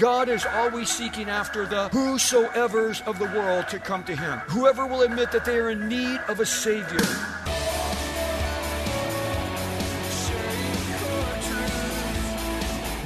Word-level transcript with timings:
God 0.00 0.28
is 0.30 0.46
always 0.46 0.88
seeking 0.88 1.28
after 1.28 1.66
the 1.66 1.88
whosoever's 1.90 3.02
of 3.02 3.18
the 3.18 3.26
world 3.26 3.68
to 3.68 3.78
come 3.78 4.02
to 4.04 4.16
Him. 4.16 4.38
Whoever 4.48 4.86
will 4.86 5.02
admit 5.02 5.30
that 5.30 5.44
they 5.44 5.58
are 5.58 5.68
in 5.68 5.88
need 5.88 6.18
of 6.26 6.40
a 6.40 6.46
Savior. 6.46 7.00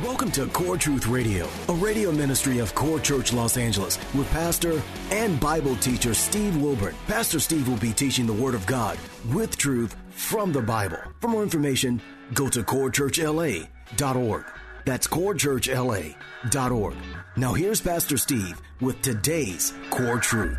Welcome 0.04 0.30
to 0.30 0.46
Core 0.46 0.76
Truth 0.76 1.08
Radio, 1.08 1.48
a 1.68 1.72
radio 1.72 2.12
ministry 2.12 2.60
of 2.60 2.72
Core 2.76 3.00
Church 3.00 3.32
Los 3.32 3.56
Angeles 3.56 3.98
with 4.14 4.30
pastor 4.30 4.80
and 5.10 5.40
Bible 5.40 5.74
teacher 5.74 6.14
Steve 6.14 6.56
Wilburn. 6.62 6.94
Pastor 7.08 7.40
Steve 7.40 7.66
will 7.68 7.76
be 7.78 7.92
teaching 7.92 8.24
the 8.24 8.32
Word 8.32 8.54
of 8.54 8.64
God 8.66 8.96
with 9.32 9.56
truth 9.56 9.96
from 10.10 10.52
the 10.52 10.62
Bible. 10.62 11.00
For 11.20 11.26
more 11.26 11.42
information, 11.42 12.00
go 12.34 12.48
to 12.48 12.62
corechurchla.org. 12.62 14.44
That's 14.84 15.06
corechurchla.org. 15.06 16.94
Now 17.36 17.54
here's 17.54 17.80
Pastor 17.80 18.16
Steve 18.16 18.60
with 18.80 19.00
today's 19.00 19.72
Core 19.90 20.18
Truth. 20.18 20.58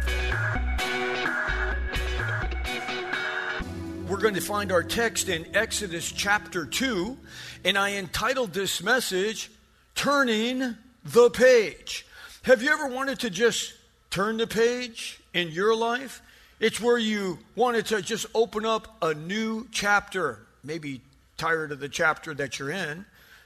We're 4.10 4.22
going 4.22 4.36
to 4.36 4.42
find 4.42 4.72
our 4.72 4.84
text 4.84 5.30
in 5.30 5.56
Exodus 5.56 6.12
chapter 6.12 6.66
2, 6.66 7.18
and 7.66 7.78
I 7.78 7.96
entitled 7.96 8.54
this 8.54 8.82
message, 8.82 9.52
Turning 9.94 10.76
the 11.04 11.30
Page. 11.30 12.06
Have 12.44 12.62
you 12.62 12.72
ever 12.72 12.88
wanted 12.88 13.20
to 13.22 13.30
just 13.30 13.74
turn 14.12 14.38
the 14.38 14.48
page 14.48 15.20
in 15.34 15.50
your 15.50 15.76
life? 15.76 16.22
It's 16.60 16.80
where 16.80 16.98
you 16.98 17.40
wanted 17.56 17.88
to 17.88 18.02
just 18.02 18.28
open 18.34 18.66
up 18.66 18.96
a 19.02 19.14
new 19.14 19.68
chapter, 19.72 20.40
maybe 20.64 21.02
tired 21.38 21.72
of 21.72 21.80
the 21.80 21.90
chapter 21.90 22.34
that 22.36 22.58
you're 22.60 22.72
in. 22.72 23.06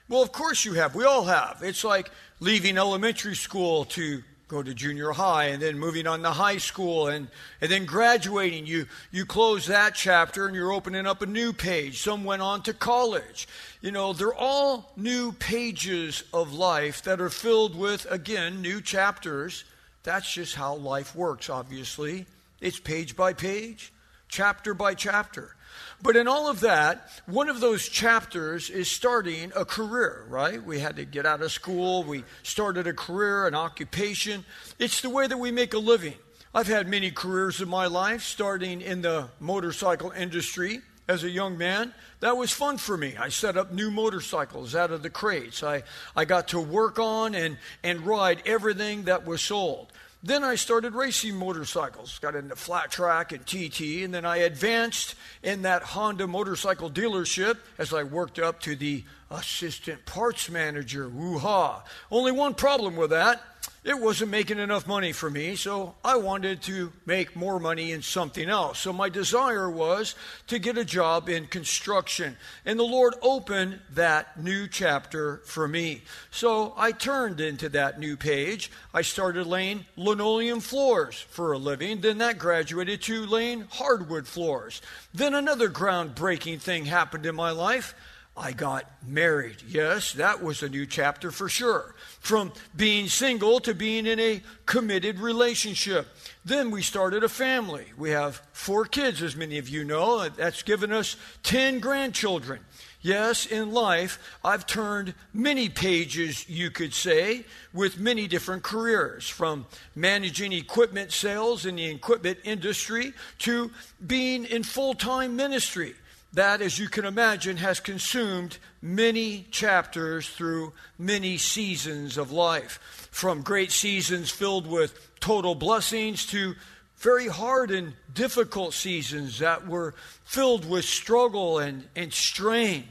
Well, 0.10 0.24
of 0.24 0.32
course 0.32 0.66
you 0.66 0.74
have. 0.74 0.96
We 0.96 1.04
all 1.06 1.24
have. 1.24 1.60
It's 1.62 1.84
like 1.84 2.10
leaving 2.40 2.78
elementary 2.78 3.36
school 3.36 3.86
to 3.86 4.24
go 4.48 4.64
to 4.64 4.74
junior 4.74 5.12
high 5.12 5.46
and 5.46 5.62
then 5.62 5.78
moving 5.78 6.08
on 6.08 6.24
to 6.24 6.32
high 6.32 6.58
school 6.58 7.08
and, 7.08 7.28
and 7.62 7.72
then 7.72 7.86
graduating. 7.86 8.66
You, 8.66 8.88
you 9.12 9.28
close 9.28 9.68
that 9.68 9.94
chapter 9.94 10.48
and 10.48 10.56
you're 10.56 10.72
opening 10.72 11.06
up 11.06 11.22
a 11.22 11.28
new 11.28 11.54
page. 11.54 12.02
Some 12.02 12.24
went 12.24 12.42
on 12.42 12.64
to 12.64 12.74
college. 12.74 13.48
You 13.82 13.92
know, 13.92 14.12
they're 14.14 14.34
all 14.34 14.92
new 14.98 15.32
pages 15.34 16.24
of 16.34 16.54
life 16.54 17.04
that 17.04 17.22
are 17.22 17.30
filled 17.30 17.78
with, 17.78 18.08
again, 18.10 18.64
new 18.64 18.82
chapters. 18.82 19.64
That's 20.02 20.34
just 20.34 20.56
how 20.56 20.76
life 20.76 21.16
works, 21.16 21.52
obviously. 21.52 22.26
It's 22.60 22.80
page 22.80 23.16
by 23.16 23.34
page, 23.34 23.94
chapter 24.28 24.74
by 24.74 24.96
chapter. 24.96 25.56
But 26.02 26.16
in 26.16 26.28
all 26.28 26.50
of 26.50 26.62
that, 26.62 27.10
one 27.26 27.50
of 27.50 27.60
those 27.60 27.88
chapters 27.88 28.70
is 28.70 28.90
starting 28.90 29.52
a 29.56 29.66
career, 29.66 30.26
right? 30.30 30.64
We 30.64 30.80
had 30.80 30.96
to 30.98 31.06
get 31.06 31.26
out 31.26 31.42
of 31.42 31.52
school, 31.52 32.04
we 32.04 32.24
started 32.44 32.88
a 32.88 32.94
career, 32.94 33.48
an 33.48 33.56
occupation. 33.56 34.46
It's 34.78 35.02
the 35.02 35.10
way 35.10 35.28
that 35.28 35.38
we 35.38 35.52
make 35.52 35.74
a 35.74 35.80
living. 35.80 36.16
I've 36.54 36.68
had 36.68 36.88
many 36.88 37.12
careers 37.12 37.62
in 37.62 37.70
my 37.70 37.86
life, 37.86 38.24
starting 38.24 38.82
in 38.82 39.02
the 39.02 39.30
motorcycle 39.40 40.12
industry 40.12 40.82
as 41.08 41.24
a 41.24 41.30
young 41.30 41.58
man. 41.58 41.94
That 42.22 42.38
was 42.38 42.52
fun 42.52 42.78
for 42.78 42.96
me. 42.96 43.16
I 43.18 43.30
set 43.30 43.58
up 43.58 43.72
new 43.72 43.92
motorcycles 43.92 44.76
out 44.76 44.92
of 44.92 45.04
the 45.04 45.10
crates. 45.10 45.64
I, 45.64 45.84
I 46.16 46.26
got 46.26 46.50
to 46.50 46.60
work 46.60 47.00
on 47.00 47.36
and, 47.36 47.58
and 47.84 48.06
ride 48.06 48.44
everything 48.46 49.04
that 49.04 49.26
was 49.26 49.42
sold. 49.42 49.92
Then 50.22 50.44
I 50.44 50.56
started 50.56 50.96
racing 50.96 51.38
motorcycles, 51.38 52.20
got 52.20 52.36
into 52.36 52.56
flat 52.56 52.92
track 52.92 53.32
and 53.32 53.46
TT, 53.46 54.04
and 54.04 54.14
then 54.14 54.26
I 54.26 54.38
advanced 54.38 55.16
in 55.42 55.62
that 55.62 55.82
Honda 55.82 56.28
motorcycle 56.28 56.92
dealership 56.92 57.58
as 57.78 57.94
I 57.94 58.04
worked 58.04 58.38
up 58.38 58.60
to 58.62 58.76
the 58.76 59.06
assistant 59.32 60.06
parts 60.06 60.50
manager. 60.50 61.10
Woo 61.10 61.38
ha! 61.38 61.84
Only 62.12 62.32
one 62.32 62.54
problem 62.54 62.96
with 62.96 63.12
that 63.12 63.42
it 63.84 63.98
wasn't 63.98 64.32
making 64.32 64.60
enough 64.60 64.88
money 64.88 65.14
for 65.14 65.30
me, 65.30 65.56
so 65.56 65.96
I 66.04 66.18
wanted 66.18 66.62
to 66.64 66.92
make 67.06 67.36
more 67.36 67.60
money 67.60 67.94
in 67.94 68.02
something 68.02 68.50
else. 68.50 68.80
So 68.80 68.92
my 68.92 69.08
desire 69.08 69.70
was 69.70 70.16
to 70.48 70.60
get 70.60 70.78
a 70.78 70.84
job 70.84 71.30
in 71.30 71.48
construction. 71.48 72.36
And 72.66 72.78
the 72.78 72.84
Lord 72.84 73.16
opened 73.22 73.80
that 73.94 74.42
new 74.42 74.68
chapter 74.68 75.38
for 75.46 75.66
me. 75.66 76.04
So 76.30 76.74
I 76.78 76.92
turned 76.92 77.40
into 77.40 77.70
that 77.70 78.00
new 78.00 78.18
page. 78.18 78.70
I 78.94 79.02
started 79.02 79.48
laying 79.48 79.86
linoleum 79.96 80.60
floors 80.60 81.20
for 81.20 81.54
a 81.54 81.58
living. 81.58 82.02
Then 82.02 82.18
that 82.18 82.38
graduated 82.38 83.02
to 83.04 83.26
laying 83.26 83.62
hardwood 83.72 84.28
floors. 84.28 84.82
Then 85.14 85.34
another 85.34 85.70
groundbreaking 85.70 86.60
thing 86.60 86.86
happened 86.86 87.26
in 87.26 87.36
my 87.36 87.52
life. 87.52 87.96
I 88.40 88.54
got 88.54 88.86
married. 89.06 89.58
Yes, 89.68 90.14
that 90.14 90.42
was 90.42 90.64
a 90.64 90.70
new 90.70 90.86
chapter 90.86 91.30
for 91.30 91.50
sure. 91.50 91.94
From 92.22 92.54
being 92.74 93.08
single 93.08 93.60
to 93.60 93.74
being 93.74 94.06
in 94.06 94.18
a 94.18 94.42
committed 94.66 95.20
relationship. 95.20 96.08
Then 96.46 96.72
we 96.72 96.82
started 96.82 97.26
a 97.26 97.30
family. 97.30 97.88
We 97.98 98.12
have 98.12 98.42
four 98.54 98.86
kids, 98.86 99.22
as 99.22 99.36
many 99.36 99.58
of 99.58 99.68
you 99.68 99.84
know. 99.84 100.30
That's 100.30 100.64
given 100.64 100.94
us 100.94 101.18
10 101.44 101.80
grandchildren. 101.80 102.62
Yes, 103.02 103.46
in 103.46 103.74
life, 103.74 104.20
I've 104.44 104.66
turned 104.66 105.16
many 105.34 105.68
pages, 105.68 106.48
you 106.50 106.72
could 106.72 106.94
say, 106.94 107.46
with 107.74 108.00
many 108.00 108.28
different 108.28 108.64
careers, 108.64 109.28
from 109.28 109.66
managing 109.96 110.54
equipment 110.54 111.12
sales 111.12 111.66
in 111.66 111.76
the 111.76 111.86
equipment 111.86 112.40
industry 112.46 113.14
to 113.40 113.72
being 114.06 114.46
in 114.46 114.64
full 114.64 114.94
time 114.94 115.36
ministry 115.36 115.96
that, 116.34 116.62
as 116.62 116.78
you 116.78 116.88
can 116.88 117.06
imagine, 117.06 117.58
has 117.58 117.80
consumed 117.80 118.58
many 118.82 119.48
chapters 119.52 120.30
through 120.30 120.74
many 120.98 121.38
seasons 121.38 122.18
of 122.18 122.32
life. 122.32 123.08
From 123.12 123.42
great 123.42 123.72
seasons 123.72 124.30
filled 124.30 124.68
with 124.68 125.20
total 125.20 125.56
blessings 125.56 126.26
to 126.28 126.56
very 126.98 127.28
hard 127.28 127.72
and 127.72 127.94
difficult 128.14 128.74
seasons 128.74 129.40
that 129.40 129.68
were 129.68 129.96
filled 130.24 130.70
with 130.70 130.86
struggle 130.86 131.60
and, 131.60 131.88
and 131.96 132.14
strain. 132.14 132.86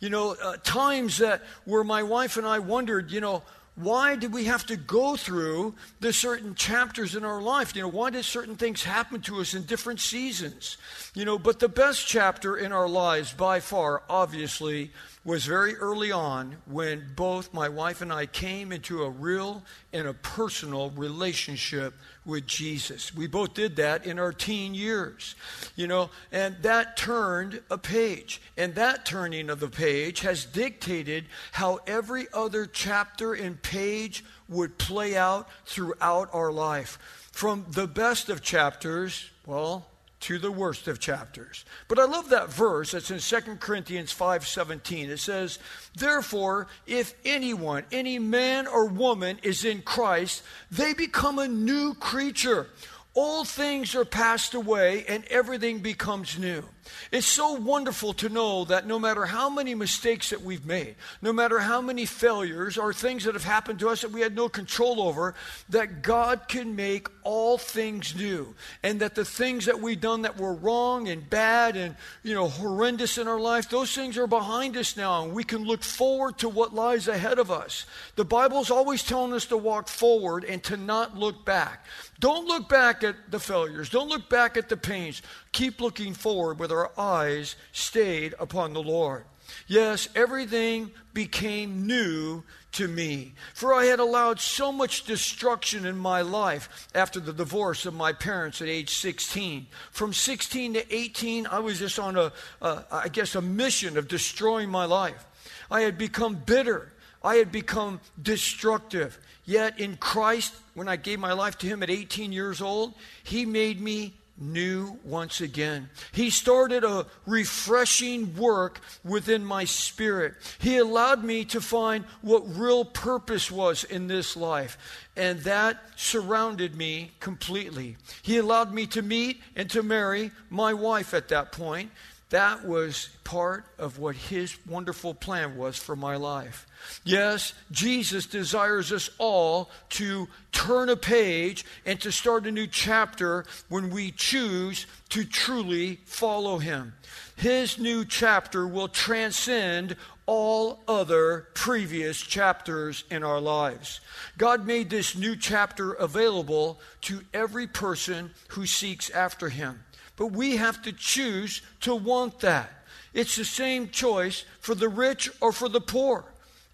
You 0.00 0.10
know, 0.10 0.36
uh, 0.42 0.56
times 0.62 1.18
that 1.18 1.42
where 1.64 1.84
my 1.84 2.04
wife 2.04 2.36
and 2.36 2.46
I 2.46 2.60
wondered, 2.60 3.10
you 3.10 3.20
know, 3.20 3.42
why 3.78 4.16
did 4.16 4.32
we 4.32 4.44
have 4.44 4.66
to 4.66 4.76
go 4.76 5.16
through 5.16 5.74
the 6.00 6.12
certain 6.12 6.56
chapters 6.56 7.14
in 7.14 7.24
our 7.24 7.40
life? 7.40 7.76
You 7.76 7.82
know, 7.82 7.88
why 7.88 8.10
did 8.10 8.24
certain 8.24 8.56
things 8.56 8.82
happen 8.82 9.20
to 9.22 9.40
us 9.40 9.54
in 9.54 9.62
different 9.62 10.00
seasons? 10.00 10.78
You 11.14 11.24
know, 11.24 11.38
but 11.38 11.60
the 11.60 11.68
best 11.68 12.06
chapter 12.06 12.56
in 12.56 12.72
our 12.72 12.88
lives 12.88 13.32
by 13.32 13.60
far, 13.60 14.02
obviously, 14.08 14.90
was 15.28 15.44
very 15.44 15.76
early 15.76 16.10
on 16.10 16.56
when 16.64 17.04
both 17.14 17.52
my 17.52 17.68
wife 17.68 18.00
and 18.00 18.10
I 18.10 18.24
came 18.24 18.72
into 18.72 19.02
a 19.02 19.10
real 19.10 19.62
and 19.92 20.08
a 20.08 20.14
personal 20.14 20.88
relationship 20.88 21.92
with 22.24 22.46
Jesus. 22.46 23.14
We 23.14 23.26
both 23.26 23.52
did 23.52 23.76
that 23.76 24.06
in 24.06 24.18
our 24.18 24.32
teen 24.32 24.74
years, 24.74 25.34
you 25.76 25.86
know, 25.86 26.08
and 26.32 26.56
that 26.62 26.96
turned 26.96 27.60
a 27.70 27.76
page. 27.76 28.40
And 28.56 28.74
that 28.76 29.04
turning 29.04 29.50
of 29.50 29.60
the 29.60 29.68
page 29.68 30.20
has 30.20 30.46
dictated 30.46 31.26
how 31.52 31.80
every 31.86 32.26
other 32.32 32.64
chapter 32.64 33.34
and 33.34 33.60
page 33.60 34.24
would 34.48 34.78
play 34.78 35.14
out 35.14 35.46
throughout 35.66 36.30
our 36.32 36.50
life. 36.50 36.98
From 37.32 37.66
the 37.68 37.86
best 37.86 38.30
of 38.30 38.40
chapters, 38.40 39.28
well, 39.44 39.88
to 40.20 40.38
the 40.38 40.50
worst 40.50 40.88
of 40.88 40.98
chapters. 40.98 41.64
But 41.86 41.98
I 41.98 42.04
love 42.04 42.30
that 42.30 42.48
verse 42.50 42.92
that's 42.92 43.10
in 43.10 43.20
2 43.20 43.60
Corinthians 43.60 44.12
5:17. 44.12 45.10
It 45.10 45.18
says, 45.18 45.58
"Therefore, 45.94 46.66
if 46.86 47.14
anyone, 47.24 47.84
any 47.92 48.18
man 48.18 48.66
or 48.66 48.86
woman 48.86 49.38
is 49.42 49.64
in 49.64 49.82
Christ, 49.82 50.42
they 50.70 50.92
become 50.92 51.38
a 51.38 51.48
new 51.48 51.94
creature. 51.94 52.68
All 53.14 53.44
things 53.44 53.94
are 53.94 54.04
passed 54.04 54.54
away 54.54 55.04
and 55.06 55.24
everything 55.26 55.80
becomes 55.80 56.38
new." 56.38 56.64
It's 57.10 57.26
so 57.26 57.52
wonderful 57.52 58.12
to 58.14 58.28
know 58.28 58.64
that 58.66 58.86
no 58.86 58.98
matter 58.98 59.24
how 59.24 59.48
many 59.48 59.74
mistakes 59.74 60.30
that 60.30 60.42
we've 60.42 60.66
made, 60.66 60.96
no 61.22 61.32
matter 61.32 61.58
how 61.58 61.80
many 61.80 62.04
failures 62.06 62.76
or 62.76 62.92
things 62.92 63.24
that 63.24 63.34
have 63.34 63.44
happened 63.44 63.78
to 63.80 63.88
us 63.88 64.02
that 64.02 64.10
we 64.10 64.20
had 64.20 64.34
no 64.34 64.48
control 64.48 65.00
over, 65.00 65.34
that 65.68 66.02
God 66.02 66.48
can 66.48 66.76
make 66.76 67.08
all 67.22 67.58
things 67.58 68.14
new. 68.16 68.54
And 68.82 69.00
that 69.00 69.14
the 69.14 69.24
things 69.24 69.66
that 69.66 69.80
we've 69.80 70.00
done 70.00 70.22
that 70.22 70.38
were 70.38 70.54
wrong 70.54 71.08
and 71.08 71.28
bad 71.28 71.76
and, 71.76 71.96
you 72.22 72.34
know, 72.34 72.48
horrendous 72.48 73.18
in 73.18 73.28
our 73.28 73.40
life, 73.40 73.68
those 73.68 73.94
things 73.94 74.16
are 74.16 74.26
behind 74.26 74.76
us 74.76 74.96
now. 74.96 75.24
And 75.24 75.34
we 75.34 75.44
can 75.44 75.64
look 75.64 75.82
forward 75.82 76.38
to 76.38 76.48
what 76.48 76.74
lies 76.74 77.08
ahead 77.08 77.38
of 77.38 77.50
us. 77.50 77.86
The 78.16 78.24
Bible's 78.24 78.70
always 78.70 79.02
telling 79.02 79.32
us 79.32 79.46
to 79.46 79.56
walk 79.56 79.88
forward 79.88 80.44
and 80.44 80.62
to 80.64 80.76
not 80.76 81.18
look 81.18 81.44
back. 81.44 81.84
Don't 82.20 82.46
look 82.46 82.68
back 82.68 83.04
at 83.04 83.30
the 83.30 83.38
failures. 83.38 83.90
Don't 83.90 84.08
look 84.08 84.28
back 84.28 84.56
at 84.56 84.68
the 84.68 84.76
pains. 84.76 85.22
Keep 85.52 85.80
looking 85.80 86.14
forward 86.14 86.58
with 86.58 86.70
our 86.70 86.90
eyes 86.98 87.56
stayed 87.72 88.34
upon 88.38 88.72
the 88.72 88.82
Lord. 88.82 89.24
Yes, 89.66 90.08
everything 90.14 90.90
became 91.14 91.86
new 91.86 92.44
to 92.72 92.86
me. 92.86 93.32
For 93.54 93.72
I 93.74 93.86
had 93.86 93.98
allowed 93.98 94.40
so 94.40 94.70
much 94.70 95.04
destruction 95.04 95.86
in 95.86 95.96
my 95.96 96.20
life 96.20 96.88
after 96.94 97.18
the 97.18 97.32
divorce 97.32 97.86
of 97.86 97.94
my 97.94 98.12
parents 98.12 98.60
at 98.60 98.68
age 98.68 98.90
16. 98.90 99.66
From 99.90 100.12
16 100.12 100.74
to 100.74 100.94
18, 100.94 101.46
I 101.46 101.58
was 101.60 101.78
just 101.78 101.98
on 101.98 102.16
a, 102.16 102.32
a 102.60 102.84
I 102.90 103.08
guess, 103.08 103.34
a 103.34 103.42
mission 103.42 103.96
of 103.96 104.08
destroying 104.08 104.68
my 104.68 104.84
life. 104.84 105.24
I 105.70 105.82
had 105.82 105.98
become 105.98 106.34
bitter. 106.34 106.92
I 107.22 107.36
had 107.36 107.50
become 107.50 108.00
destructive. 108.22 109.18
Yet 109.44 109.80
in 109.80 109.96
Christ, 109.96 110.54
when 110.74 110.88
I 110.88 110.96
gave 110.96 111.18
my 111.18 111.32
life 111.32 111.56
to 111.58 111.66
Him 111.66 111.82
at 111.82 111.90
18 111.90 112.32
years 112.32 112.60
old, 112.60 112.94
He 113.24 113.46
made 113.46 113.80
me 113.80 114.14
new 114.40 114.98
once 115.04 115.40
again. 115.40 115.90
He 116.12 116.30
started 116.30 116.84
a 116.84 117.06
refreshing 117.26 118.36
work 118.36 118.80
within 119.04 119.44
my 119.44 119.64
spirit. 119.64 120.34
He 120.58 120.78
allowed 120.78 121.24
me 121.24 121.44
to 121.46 121.60
find 121.60 122.04
what 122.22 122.56
real 122.56 122.84
purpose 122.84 123.50
was 123.50 123.84
in 123.84 124.06
this 124.06 124.36
life, 124.36 124.78
and 125.16 125.40
that 125.40 125.78
surrounded 125.96 126.76
me 126.76 127.12
completely. 127.20 127.96
He 128.22 128.38
allowed 128.38 128.72
me 128.72 128.86
to 128.88 129.02
meet 129.02 129.40
and 129.56 129.68
to 129.70 129.82
marry 129.82 130.30
my 130.50 130.74
wife 130.74 131.14
at 131.14 131.28
that 131.28 131.52
point. 131.52 131.90
That 132.30 132.66
was 132.66 133.08
part 133.24 133.64
of 133.78 133.98
what 133.98 134.14
His 134.14 134.56
wonderful 134.66 135.14
plan 135.14 135.56
was 135.56 135.76
for 135.76 135.96
my 135.96 136.16
life. 136.16 136.66
Yes, 137.04 137.54
Jesus 137.70 138.26
desires 138.26 138.92
us 138.92 139.08
all 139.18 139.70
to 139.90 140.28
turn 140.52 140.88
a 140.88 140.96
page 140.96 141.64
and 141.86 142.00
to 142.00 142.12
start 142.12 142.46
a 142.46 142.50
new 142.50 142.66
chapter 142.66 143.44
when 143.68 143.90
we 143.90 144.10
choose 144.10 144.86
to 145.10 145.24
truly 145.24 146.00
follow 146.04 146.58
Him. 146.58 146.94
His 147.36 147.78
new 147.78 148.04
chapter 148.04 148.66
will 148.66 148.88
transcend 148.88 149.96
all 150.26 150.80
other 150.86 151.48
previous 151.54 152.20
chapters 152.20 153.04
in 153.10 153.24
our 153.24 153.40
lives. 153.40 154.00
God 154.36 154.66
made 154.66 154.90
this 154.90 155.16
new 155.16 155.36
chapter 155.36 155.92
available 155.94 156.78
to 157.02 157.22
every 157.32 157.66
person 157.66 158.30
who 158.48 158.66
seeks 158.66 159.08
after 159.10 159.48
Him. 159.48 159.82
But 160.16 160.32
we 160.32 160.56
have 160.56 160.82
to 160.82 160.92
choose 160.92 161.62
to 161.82 161.94
want 161.94 162.40
that. 162.40 162.70
It's 163.14 163.36
the 163.36 163.44
same 163.44 163.88
choice 163.88 164.44
for 164.60 164.74
the 164.74 164.88
rich 164.88 165.30
or 165.40 165.52
for 165.52 165.68
the 165.68 165.80
poor. 165.80 166.24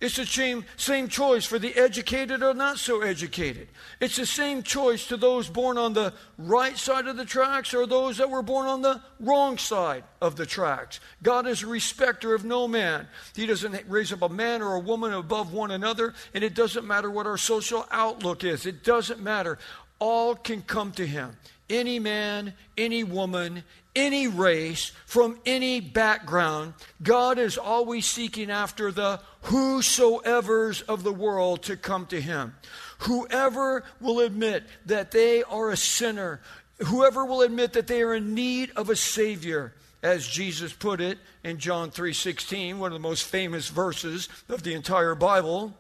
It's 0.05 0.17
the 0.17 0.27
same, 0.27 0.67
same 0.77 1.09
choice 1.09 1.47
for 1.47 1.59
the 1.59 1.75
educated 1.75 2.43
or 2.43 2.53
not 2.53 2.77
so 2.77 3.01
educated. 3.01 3.69
It's 4.01 4.17
the 4.17 4.27
same 4.27 4.63
choice 4.63 5.07
to 5.07 5.17
those 5.17 5.49
born 5.49 5.79
on 5.79 5.95
the 5.95 6.13
right 6.37 6.77
side 6.77 7.07
of 7.07 7.17
the 7.17 7.25
tracks 7.25 7.73
or 7.73 7.87
those 7.87 8.19
that 8.19 8.29
were 8.29 8.43
born 8.43 8.67
on 8.67 8.83
the 8.83 9.01
wrong 9.19 9.57
side 9.57 10.05
of 10.21 10.37
the 10.37 10.45
tracks. 10.45 11.01
God 11.23 11.47
is 11.47 11.63
a 11.63 11.69
respecter 11.69 12.35
of 12.35 12.45
no 12.45 12.69
man. 12.69 13.09
He 13.35 13.47
doesn't 13.47 13.83
raise 13.89 14.13
up 14.13 14.21
a 14.21 14.29
man 14.29 14.61
or 14.61 14.75
a 14.75 14.79
woman 14.79 15.15
above 15.15 15.55
one 15.55 15.71
another, 15.71 16.13
and 16.35 16.45
it 16.45 16.55
doesn't 16.55 16.87
matter 16.87 17.11
what 17.11 17.27
our 17.27 17.39
social 17.39 17.87
outlook 17.91 18.45
is. 18.45 18.67
It 18.67 18.85
doesn't 18.85 19.23
matter. 19.23 19.59
All 20.01 20.35
can 20.35 20.61
come 20.61 20.93
to 20.93 21.07
Him. 21.07 21.35
Any 21.71 21.99
man, 21.99 22.53
any 22.77 23.05
woman, 23.05 23.65
any 23.97 24.29
race, 24.29 24.93
from 25.07 25.39
any 25.47 25.81
background, 25.81 26.75
God 27.03 27.39
is 27.39 27.57
always 27.57 28.05
seeking 28.05 28.51
after 28.51 28.93
the 28.93 29.21
whosoever's 29.45 30.81
of 30.83 31.03
the 31.03 31.13
world 31.13 31.63
to 31.63 31.77
come 31.77 32.07
to 32.07 32.21
him. 32.21 32.55
Whoever 32.99 33.85
will 34.01 34.21
admit 34.21 34.65
that 34.87 35.11
they 35.11 35.43
are 35.43 35.71
a 35.71 35.77
sinner, 35.77 36.41
whoever 36.87 37.25
will 37.25 37.43
admit 37.43 37.75
that 37.75 37.87
they 37.87 38.03
are 38.03 38.15
in 38.15 38.35
need 38.35 38.71
of 38.77 38.89
a 38.89 38.97
savior, 38.97 39.75
as 40.03 40.27
Jesus 40.27 40.73
put 40.73 41.01
it 41.01 41.19
in 41.43 41.59
John 41.59 41.91
3:16, 41.91 42.79
one 42.79 42.93
of 42.93 42.95
the 42.95 43.09
most 43.09 43.25
famous 43.25 43.69
verses 43.69 44.29
of 44.49 44.63
the 44.63 44.75
entire 44.75 45.15
Bible, 45.15 45.75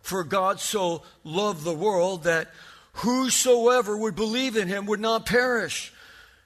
for 0.00 0.24
God 0.24 0.60
so 0.60 1.02
loved 1.22 1.64
the 1.64 1.72
world 1.72 2.24
that 2.24 2.52
whosoever 2.94 3.96
would 3.96 4.14
believe 4.14 4.56
in 4.56 4.68
him 4.68 4.86
would 4.86 5.00
not 5.00 5.26
perish, 5.26 5.92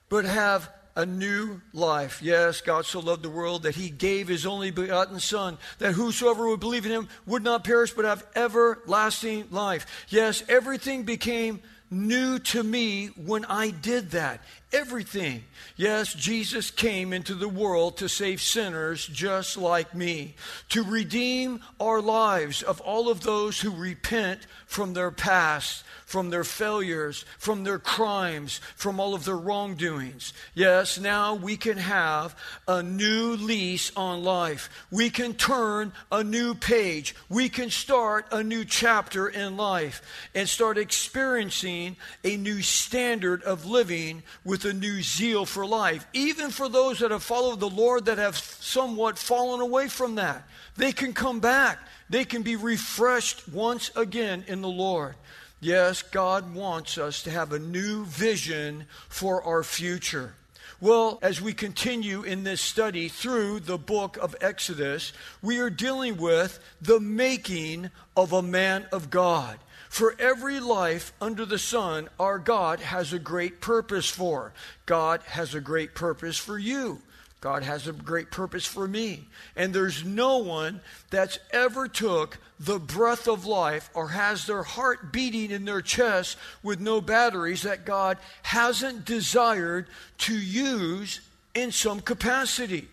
but 0.07 0.25
have 0.25 0.69
a 0.95 1.05
new 1.05 1.61
life. 1.73 2.21
Yes, 2.21 2.61
God 2.61 2.85
so 2.85 2.99
loved 2.99 3.23
the 3.23 3.29
world 3.29 3.63
that 3.63 3.75
he 3.75 3.89
gave 3.89 4.27
his 4.27 4.45
only 4.45 4.71
begotten 4.71 5.19
Son, 5.19 5.57
that 5.79 5.93
whosoever 5.93 6.47
would 6.47 6.59
believe 6.59 6.85
in 6.85 6.91
him 6.91 7.09
would 7.25 7.43
not 7.43 7.63
perish 7.63 7.91
but 7.91 8.05
have 8.05 8.25
everlasting 8.35 9.45
life. 9.51 10.05
Yes, 10.09 10.43
everything 10.49 11.03
became 11.03 11.61
new 11.91 12.39
to 12.39 12.63
me 12.63 13.07
when 13.07 13.45
I 13.45 13.71
did 13.71 14.11
that. 14.11 14.41
Everything. 14.71 15.43
Yes, 15.75 16.13
Jesus 16.13 16.69
came 16.69 17.11
into 17.11 17.33
the 17.33 17.49
world 17.49 17.97
to 17.97 18.07
save 18.07 18.39
sinners 18.39 19.07
just 19.07 19.57
like 19.57 19.95
me, 19.95 20.35
to 20.69 20.83
redeem 20.83 21.61
our 21.79 22.01
lives 22.01 22.61
of 22.61 22.79
all 22.81 23.09
of 23.09 23.21
those 23.21 23.59
who 23.61 23.71
repent 23.71 24.41
from 24.67 24.93
their 24.93 25.09
past 25.09 25.83
from 26.09 26.31
their 26.31 26.43
failures, 26.43 27.23
from 27.37 27.63
their 27.63 27.77
crimes, 27.77 28.61
from 28.75 28.99
all 28.99 29.13
of 29.13 29.25
their 29.25 29.37
wrongdoings. 29.37 30.33
Yes, 30.55 30.99
now 30.99 31.35
we 31.35 31.55
can 31.55 31.77
have 31.77 32.35
a 32.67 32.81
new 32.81 33.35
lease 33.35 33.91
on 33.95 34.23
life. 34.23 34.71
We 34.89 35.11
can 35.11 35.35
turn 35.35 35.93
a 36.11 36.23
new 36.23 36.55
page. 36.55 37.13
We 37.29 37.47
can 37.47 37.69
start 37.69 38.25
a 38.31 38.41
new 38.41 38.65
chapter 38.65 39.29
in 39.29 39.55
life 39.55 40.01
and 40.33 40.49
start 40.49 40.79
experiencing 40.79 41.95
a 42.23 42.37
new 42.37 42.63
standard 42.63 43.43
of 43.43 43.67
living 43.67 44.23
with 44.43 44.58
a 44.65 44.73
new 44.73 45.01
zeal 45.01 45.45
for 45.45 45.65
life. 45.65 46.05
Even 46.13 46.49
for 46.49 46.69
those 46.69 46.99
that 46.99 47.11
have 47.11 47.23
followed 47.23 47.59
the 47.59 47.69
Lord 47.69 48.05
that 48.05 48.17
have 48.17 48.37
somewhat 48.37 49.17
fallen 49.17 49.61
away 49.61 49.87
from 49.87 50.15
that, 50.15 50.47
they 50.77 50.91
can 50.91 51.13
come 51.13 51.39
back. 51.39 51.79
They 52.09 52.25
can 52.25 52.41
be 52.41 52.55
refreshed 52.55 53.47
once 53.49 53.91
again 53.95 54.43
in 54.47 54.61
the 54.61 54.69
Lord. 54.69 55.15
Yes, 55.61 56.01
God 56.01 56.55
wants 56.55 56.97
us 56.97 57.23
to 57.23 57.31
have 57.31 57.51
a 57.51 57.59
new 57.59 58.05
vision 58.05 58.85
for 59.09 59.43
our 59.43 59.63
future. 59.63 60.33
Well, 60.81 61.19
as 61.21 61.41
we 61.41 61.51
continue 61.53 62.23
in 62.23 62.45
this 62.45 62.61
study 62.61 63.09
through 63.09 63.59
the 63.59 63.77
book 63.77 64.15
of 64.15 64.33
Exodus, 64.39 65.11
we 65.41 65.59
are 65.59 65.69
dealing 65.69 66.15
with 66.15 66.59
the 66.81 67.01
making 67.01 67.89
of 68.15 68.31
a 68.31 68.41
man 68.41 68.87
of 68.93 69.09
God. 69.09 69.59
For 69.89 70.15
every 70.19 70.59
life 70.59 71.11
under 71.19 71.45
the 71.45 71.59
sun, 71.59 72.09
our 72.19 72.39
God 72.39 72.79
has 72.79 73.11
a 73.11 73.19
great 73.19 73.59
purpose 73.59 74.09
for. 74.09 74.53
God 74.85 75.21
has 75.23 75.55
a 75.55 75.59
great 75.59 75.95
purpose 75.95 76.37
for 76.37 76.57
you. 76.57 77.01
God 77.41 77.63
has 77.63 77.87
a 77.87 77.93
great 77.93 78.31
purpose 78.31 78.65
for 78.65 78.87
me. 78.87 79.27
And 79.55 79.73
there's 79.73 80.03
no 80.03 80.37
one 80.37 80.81
that's 81.09 81.39
ever 81.51 81.87
took 81.87 82.37
the 82.59 82.79
breath 82.79 83.27
of 83.27 83.45
life 83.45 83.89
or 83.93 84.09
has 84.09 84.45
their 84.45 84.63
heart 84.63 85.11
beating 85.11 85.51
in 85.51 85.65
their 85.65 85.81
chest 85.81 86.37
with 86.61 86.79
no 86.79 86.99
batteries 86.99 87.63
that 87.63 87.85
God 87.85 88.17
hasn't 88.43 89.05
desired 89.05 89.87
to 90.19 90.37
use 90.37 91.21
in 91.55 91.71
some 91.71 92.01
capacity. 92.01 92.87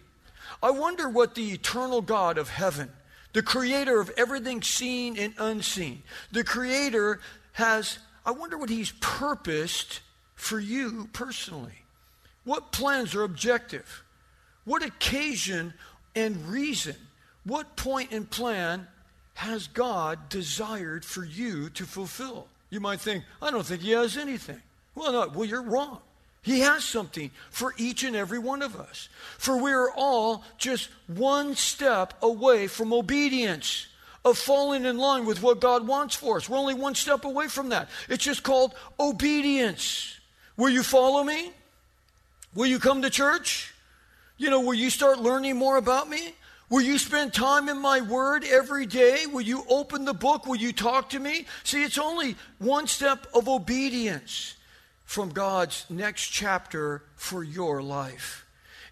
I 0.62 0.70
wonder 0.70 1.08
what 1.08 1.34
the 1.34 1.52
eternal 1.52 2.00
God 2.00 2.38
of 2.38 2.48
heaven, 2.48 2.90
the 3.36 3.42
creator 3.42 4.00
of 4.00 4.10
everything 4.16 4.62
seen 4.62 5.18
and 5.18 5.34
unseen, 5.36 6.02
the 6.32 6.42
creator 6.42 7.20
has, 7.52 7.98
I 8.24 8.30
wonder 8.30 8.56
what 8.56 8.70
he's 8.70 8.92
purposed 8.92 10.00
for 10.36 10.58
you 10.58 11.10
personally. 11.12 11.84
What 12.44 12.72
plans 12.72 13.14
are 13.14 13.24
objective? 13.24 14.04
What 14.64 14.82
occasion 14.82 15.74
and 16.14 16.48
reason, 16.48 16.96
what 17.44 17.76
point 17.76 18.10
and 18.10 18.30
plan 18.30 18.86
has 19.34 19.66
God 19.66 20.30
desired 20.30 21.04
for 21.04 21.22
you 21.22 21.68
to 21.68 21.84
fulfill? 21.84 22.48
You 22.70 22.80
might 22.80 23.00
think, 23.00 23.22
I 23.42 23.50
don't 23.50 23.66
think 23.66 23.82
He 23.82 23.90
has 23.90 24.16
anything. 24.16 24.62
Well, 24.94 25.12
no, 25.12 25.28
well, 25.28 25.44
you're 25.44 25.60
wrong. 25.60 26.00
He 26.42 26.60
has 26.60 26.84
something 26.84 27.30
for 27.50 27.74
each 27.76 28.04
and 28.04 28.14
every 28.14 28.38
one 28.38 28.62
of 28.62 28.78
us. 28.78 29.08
For 29.36 29.56
we 29.56 29.72
are 29.72 29.90
all 29.90 30.44
just 30.58 30.90
one 31.08 31.56
step 31.56 32.14
away 32.22 32.68
from 32.68 32.92
obedience, 32.92 33.86
of 34.24 34.38
falling 34.38 34.84
in 34.84 34.98
line 34.98 35.24
with 35.24 35.42
what 35.42 35.60
God 35.60 35.86
wants 35.86 36.14
for 36.14 36.36
us. 36.36 36.48
We're 36.48 36.58
only 36.58 36.74
one 36.74 36.94
step 36.94 37.24
away 37.24 37.48
from 37.48 37.68
that. 37.70 37.88
It's 38.08 38.24
just 38.24 38.42
called 38.42 38.74
obedience. 38.98 40.18
Will 40.56 40.70
you 40.70 40.82
follow 40.82 41.22
me? 41.22 41.52
Will 42.54 42.66
you 42.66 42.78
come 42.78 43.02
to 43.02 43.10
church? 43.10 43.72
You 44.36 44.50
know, 44.50 44.60
will 44.60 44.74
you 44.74 44.90
start 44.90 45.20
learning 45.20 45.56
more 45.56 45.76
about 45.76 46.08
me? 46.08 46.34
Will 46.68 46.82
you 46.82 46.98
spend 46.98 47.32
time 47.32 47.68
in 47.68 47.78
my 47.78 48.00
word 48.00 48.44
every 48.44 48.86
day? 48.86 49.26
Will 49.26 49.42
you 49.42 49.64
open 49.68 50.04
the 50.04 50.14
book? 50.14 50.46
Will 50.46 50.56
you 50.56 50.72
talk 50.72 51.10
to 51.10 51.20
me? 51.20 51.46
See, 51.62 51.84
it's 51.84 51.98
only 51.98 52.34
one 52.58 52.88
step 52.88 53.26
of 53.32 53.48
obedience 53.48 54.55
from 55.06 55.30
God's 55.30 55.86
next 55.88 56.28
chapter 56.28 57.02
for 57.14 57.42
your 57.42 57.82
life. 57.82 58.44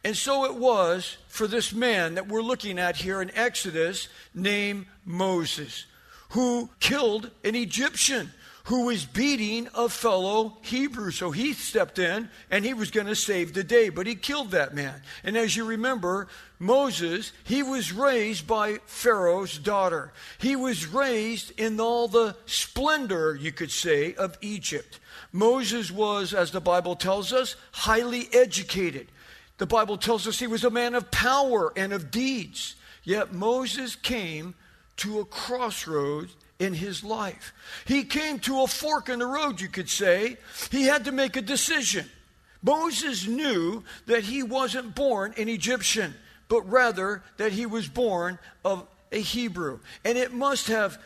And 0.02 0.16
so 0.16 0.44
it 0.44 0.54
was 0.54 1.16
for 1.28 1.46
this 1.46 1.72
man 1.72 2.14
that 2.14 2.28
we're 2.28 2.42
looking 2.42 2.78
at 2.78 2.96
here 2.96 3.20
in 3.20 3.34
Exodus 3.34 4.08
named 4.34 4.86
Moses, 5.04 5.86
who 6.30 6.70
killed 6.80 7.30
an 7.42 7.54
Egyptian 7.54 8.30
who 8.64 8.86
was 8.86 9.04
beating 9.04 9.68
a 9.74 9.88
fellow 9.88 10.56
Hebrew. 10.62 11.10
So 11.10 11.30
he 11.30 11.52
stepped 11.52 11.98
in 11.98 12.30
and 12.50 12.64
he 12.64 12.72
was 12.72 12.90
going 12.90 13.06
to 13.06 13.14
save 13.14 13.52
the 13.52 13.64
day, 13.64 13.90
but 13.90 14.06
he 14.06 14.14
killed 14.14 14.52
that 14.52 14.74
man. 14.74 15.02
And 15.22 15.36
as 15.36 15.54
you 15.54 15.66
remember, 15.66 16.28
Moses, 16.58 17.32
he 17.44 17.62
was 17.62 17.92
raised 17.92 18.46
by 18.46 18.78
Pharaoh's 18.86 19.58
daughter. 19.58 20.12
He 20.38 20.56
was 20.56 20.86
raised 20.86 21.52
in 21.60 21.78
all 21.78 22.08
the 22.08 22.36
splendor, 22.46 23.34
you 23.34 23.52
could 23.52 23.70
say, 23.70 24.14
of 24.14 24.38
Egypt. 24.40 24.98
Moses 25.34 25.90
was, 25.90 26.32
as 26.32 26.52
the 26.52 26.60
Bible 26.60 26.94
tells 26.94 27.32
us, 27.32 27.56
highly 27.72 28.28
educated. 28.32 29.08
The 29.58 29.66
Bible 29.66 29.98
tells 29.98 30.28
us 30.28 30.38
he 30.38 30.46
was 30.46 30.62
a 30.62 30.70
man 30.70 30.94
of 30.94 31.10
power 31.10 31.72
and 31.76 31.92
of 31.92 32.12
deeds. 32.12 32.76
Yet 33.02 33.34
Moses 33.34 33.96
came 33.96 34.54
to 34.98 35.18
a 35.18 35.24
crossroads 35.24 36.36
in 36.60 36.72
his 36.72 37.02
life. 37.02 37.52
He 37.84 38.04
came 38.04 38.38
to 38.40 38.62
a 38.62 38.68
fork 38.68 39.08
in 39.08 39.18
the 39.18 39.26
road, 39.26 39.60
you 39.60 39.66
could 39.66 39.90
say. 39.90 40.36
He 40.70 40.84
had 40.84 41.04
to 41.06 41.12
make 41.12 41.34
a 41.34 41.42
decision. 41.42 42.08
Moses 42.62 43.26
knew 43.26 43.82
that 44.06 44.22
he 44.22 44.44
wasn't 44.44 44.94
born 44.94 45.34
an 45.36 45.48
Egyptian, 45.48 46.14
but 46.46 46.62
rather 46.70 47.24
that 47.38 47.50
he 47.50 47.66
was 47.66 47.88
born 47.88 48.38
of 48.64 48.86
a 49.12 49.20
Hebrew. 49.20 49.80
And 50.04 50.18
it 50.18 50.32
must 50.32 50.68
have 50.68 50.98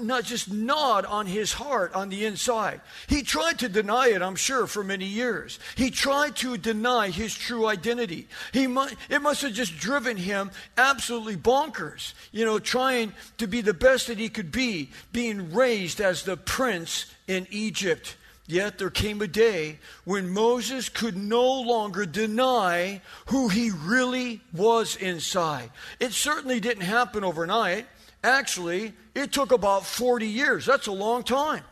not 0.00 0.24
just 0.24 0.50
gnawed 0.50 1.04
on 1.04 1.26
his 1.26 1.52
heart 1.52 1.92
on 1.94 2.08
the 2.08 2.24
inside. 2.24 2.80
He 3.08 3.22
tried 3.22 3.58
to 3.60 3.68
deny 3.68 4.08
it, 4.08 4.22
I'm 4.22 4.36
sure, 4.36 4.66
for 4.66 4.84
many 4.84 5.06
years. 5.06 5.58
He 5.74 5.90
tried 5.90 6.36
to 6.36 6.56
deny 6.56 7.10
his 7.10 7.34
true 7.34 7.66
identity. 7.66 8.28
He 8.52 8.64
it 9.08 9.22
must 9.22 9.42
have 9.42 9.52
just 9.52 9.78
driven 9.78 10.16
him 10.16 10.50
absolutely 10.76 11.36
bonkers, 11.36 12.14
you 12.32 12.44
know, 12.44 12.58
trying 12.58 13.12
to 13.38 13.46
be 13.46 13.60
the 13.60 13.74
best 13.74 14.06
that 14.06 14.18
he 14.18 14.28
could 14.28 14.52
be, 14.52 14.90
being 15.12 15.52
raised 15.52 16.00
as 16.00 16.22
the 16.22 16.36
prince 16.36 17.06
in 17.26 17.46
Egypt. 17.50 18.16
Yet 18.48 18.78
there 18.78 18.90
came 18.90 19.20
a 19.22 19.26
day 19.26 19.78
when 20.04 20.30
Moses 20.30 20.88
could 20.88 21.16
no 21.16 21.60
longer 21.60 22.06
deny 22.06 23.00
who 23.26 23.48
he 23.48 23.70
really 23.70 24.40
was 24.52 24.94
inside. 24.96 25.70
It 25.98 26.12
certainly 26.12 26.60
didn't 26.60 26.84
happen 26.84 27.24
overnight. 27.24 27.86
Actually, 28.22 28.92
it 29.14 29.32
took 29.32 29.50
about 29.50 29.84
40 29.84 30.26
years. 30.26 30.64
That's 30.64 30.86
a 30.86 30.92
long 30.92 31.24
time. 31.24 31.64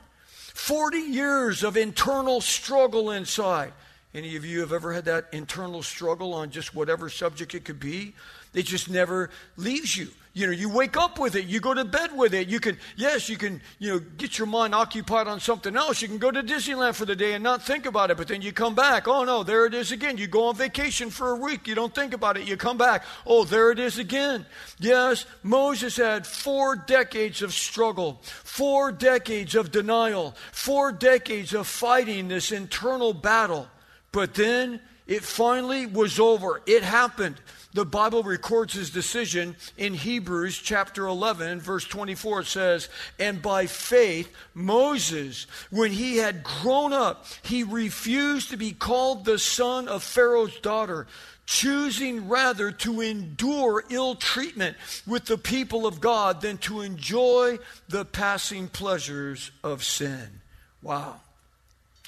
40 0.54 0.98
years 0.98 1.62
of 1.62 1.76
internal 1.76 2.40
struggle 2.40 3.10
inside. 3.10 3.72
Any 4.12 4.36
of 4.36 4.44
you 4.44 4.60
have 4.60 4.72
ever 4.72 4.92
had 4.92 5.04
that 5.06 5.26
internal 5.32 5.82
struggle 5.82 6.34
on 6.34 6.50
just 6.50 6.74
whatever 6.74 7.08
subject 7.08 7.54
it 7.54 7.64
could 7.64 7.80
be? 7.80 8.14
It 8.52 8.64
just 8.64 8.88
never 8.88 9.30
leaves 9.56 9.96
you. 9.96 10.08
You 10.36 10.48
know, 10.48 10.52
you 10.52 10.68
wake 10.68 10.96
up 10.96 11.20
with 11.20 11.36
it, 11.36 11.46
you 11.46 11.60
go 11.60 11.72
to 11.74 11.84
bed 11.84 12.10
with 12.16 12.34
it. 12.34 12.48
You 12.48 12.58
can, 12.58 12.76
yes, 12.96 13.28
you 13.28 13.36
can, 13.36 13.62
you 13.78 13.92
know, 13.92 13.98
get 14.00 14.36
your 14.36 14.48
mind 14.48 14.74
occupied 14.74 15.28
on 15.28 15.38
something 15.38 15.76
else. 15.76 16.02
You 16.02 16.08
can 16.08 16.18
go 16.18 16.32
to 16.32 16.42
Disneyland 16.42 16.96
for 16.96 17.04
the 17.04 17.14
day 17.14 17.34
and 17.34 17.44
not 17.44 17.62
think 17.62 17.86
about 17.86 18.10
it, 18.10 18.16
but 18.16 18.26
then 18.26 18.42
you 18.42 18.50
come 18.50 18.74
back. 18.74 19.06
Oh 19.06 19.22
no, 19.22 19.44
there 19.44 19.64
it 19.64 19.74
is 19.74 19.92
again. 19.92 20.18
You 20.18 20.26
go 20.26 20.48
on 20.48 20.56
vacation 20.56 21.10
for 21.10 21.30
a 21.30 21.36
week, 21.36 21.68
you 21.68 21.76
don't 21.76 21.94
think 21.94 22.14
about 22.14 22.36
it, 22.36 22.48
you 22.48 22.56
come 22.56 22.76
back. 22.76 23.04
Oh, 23.24 23.44
there 23.44 23.70
it 23.70 23.78
is 23.78 23.98
again. 24.00 24.44
Yes, 24.80 25.24
Moses 25.44 25.96
had 25.96 26.26
four 26.26 26.74
decades 26.74 27.40
of 27.40 27.54
struggle, 27.54 28.18
four 28.22 28.90
decades 28.90 29.54
of 29.54 29.70
denial, 29.70 30.34
four 30.50 30.90
decades 30.90 31.54
of 31.54 31.68
fighting 31.68 32.26
this 32.26 32.50
internal 32.50 33.14
battle. 33.14 33.68
But 34.10 34.34
then 34.34 34.80
it 35.06 35.22
finally 35.22 35.86
was 35.86 36.18
over. 36.18 36.60
It 36.66 36.82
happened 36.82 37.36
the 37.74 37.84
Bible 37.84 38.22
records 38.22 38.72
his 38.72 38.90
decision 38.90 39.56
in 39.76 39.94
Hebrews 39.94 40.58
chapter 40.58 41.06
11, 41.06 41.60
verse 41.60 41.84
24. 41.84 42.40
It 42.40 42.46
says, 42.46 42.88
And 43.18 43.42
by 43.42 43.66
faith, 43.66 44.32
Moses, 44.54 45.48
when 45.70 45.90
he 45.90 46.18
had 46.18 46.44
grown 46.44 46.92
up, 46.92 47.26
he 47.42 47.64
refused 47.64 48.50
to 48.50 48.56
be 48.56 48.72
called 48.72 49.24
the 49.24 49.40
son 49.40 49.88
of 49.88 50.02
Pharaoh's 50.02 50.58
daughter 50.60 51.06
choosing 51.46 52.26
rather 52.28 52.70
to 52.70 53.02
endure 53.02 53.84
ill 53.90 54.14
treatment 54.14 54.76
with 55.06 55.26
the 55.26 55.36
people 55.36 55.86
of 55.86 56.00
God 56.00 56.40
than 56.40 56.56
to 56.58 56.80
enjoy 56.80 57.58
the 57.88 58.04
passing 58.04 58.68
pleasures 58.68 59.50
of 59.62 59.84
sin. 59.84 60.40
Wow. 60.80 61.20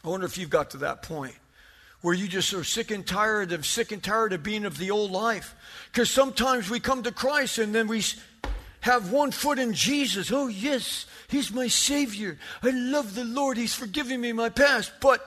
I 0.02 0.08
wonder 0.08 0.24
if 0.24 0.38
you've 0.38 0.48
got 0.48 0.70
to 0.70 0.78
that 0.78 1.02
point 1.02 1.34
where 2.06 2.14
you 2.14 2.28
just 2.28 2.54
are 2.54 2.62
sick 2.62 2.92
and 2.92 3.04
tired 3.04 3.50
of 3.50 3.66
sick 3.66 3.90
and 3.90 4.00
tired 4.00 4.32
of 4.32 4.40
being 4.40 4.64
of 4.64 4.78
the 4.78 4.92
old 4.92 5.10
life. 5.10 5.56
Because 5.90 6.08
sometimes 6.08 6.70
we 6.70 6.78
come 6.78 7.02
to 7.02 7.10
Christ 7.10 7.58
and 7.58 7.74
then 7.74 7.88
we 7.88 8.00
have 8.78 9.10
one 9.10 9.32
foot 9.32 9.58
in 9.58 9.72
Jesus. 9.72 10.30
Oh, 10.30 10.46
yes, 10.46 11.06
He's 11.26 11.52
my 11.52 11.66
Savior. 11.66 12.38
I 12.62 12.70
love 12.70 13.16
the 13.16 13.24
Lord. 13.24 13.56
He's 13.56 13.74
forgiving 13.74 14.20
me 14.20 14.32
my 14.32 14.50
past. 14.50 14.92
But 15.00 15.20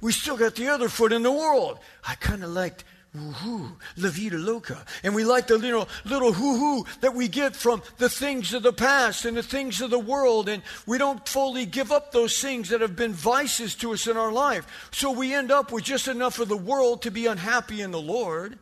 we 0.00 0.12
still 0.12 0.36
got 0.36 0.54
the 0.54 0.68
other 0.68 0.88
foot 0.88 1.12
in 1.12 1.24
the 1.24 1.32
world. 1.32 1.80
I 2.06 2.14
kind 2.14 2.44
of 2.44 2.50
liked 2.50 2.84
Woohoo, 3.16 3.76
La 3.96 4.10
Vida 4.10 4.36
Loca. 4.36 4.84
And 5.04 5.14
we 5.14 5.24
like 5.24 5.46
the 5.46 5.56
little, 5.56 5.88
little 6.04 6.32
hoo 6.32 6.56
hoo 6.56 6.86
that 7.00 7.14
we 7.14 7.28
get 7.28 7.54
from 7.54 7.82
the 7.98 8.08
things 8.08 8.52
of 8.52 8.64
the 8.64 8.72
past 8.72 9.24
and 9.24 9.36
the 9.36 9.42
things 9.42 9.80
of 9.80 9.90
the 9.90 9.98
world. 9.98 10.48
And 10.48 10.64
we 10.84 10.98
don't 10.98 11.26
fully 11.28 11.64
give 11.64 11.92
up 11.92 12.10
those 12.10 12.40
things 12.40 12.70
that 12.70 12.80
have 12.80 12.96
been 12.96 13.12
vices 13.12 13.76
to 13.76 13.92
us 13.92 14.08
in 14.08 14.16
our 14.16 14.32
life. 14.32 14.88
So 14.90 15.12
we 15.12 15.32
end 15.32 15.52
up 15.52 15.70
with 15.70 15.84
just 15.84 16.08
enough 16.08 16.40
of 16.40 16.48
the 16.48 16.56
world 16.56 17.02
to 17.02 17.12
be 17.12 17.26
unhappy 17.26 17.82
in 17.82 17.92
the 17.92 18.00
Lord 18.00 18.58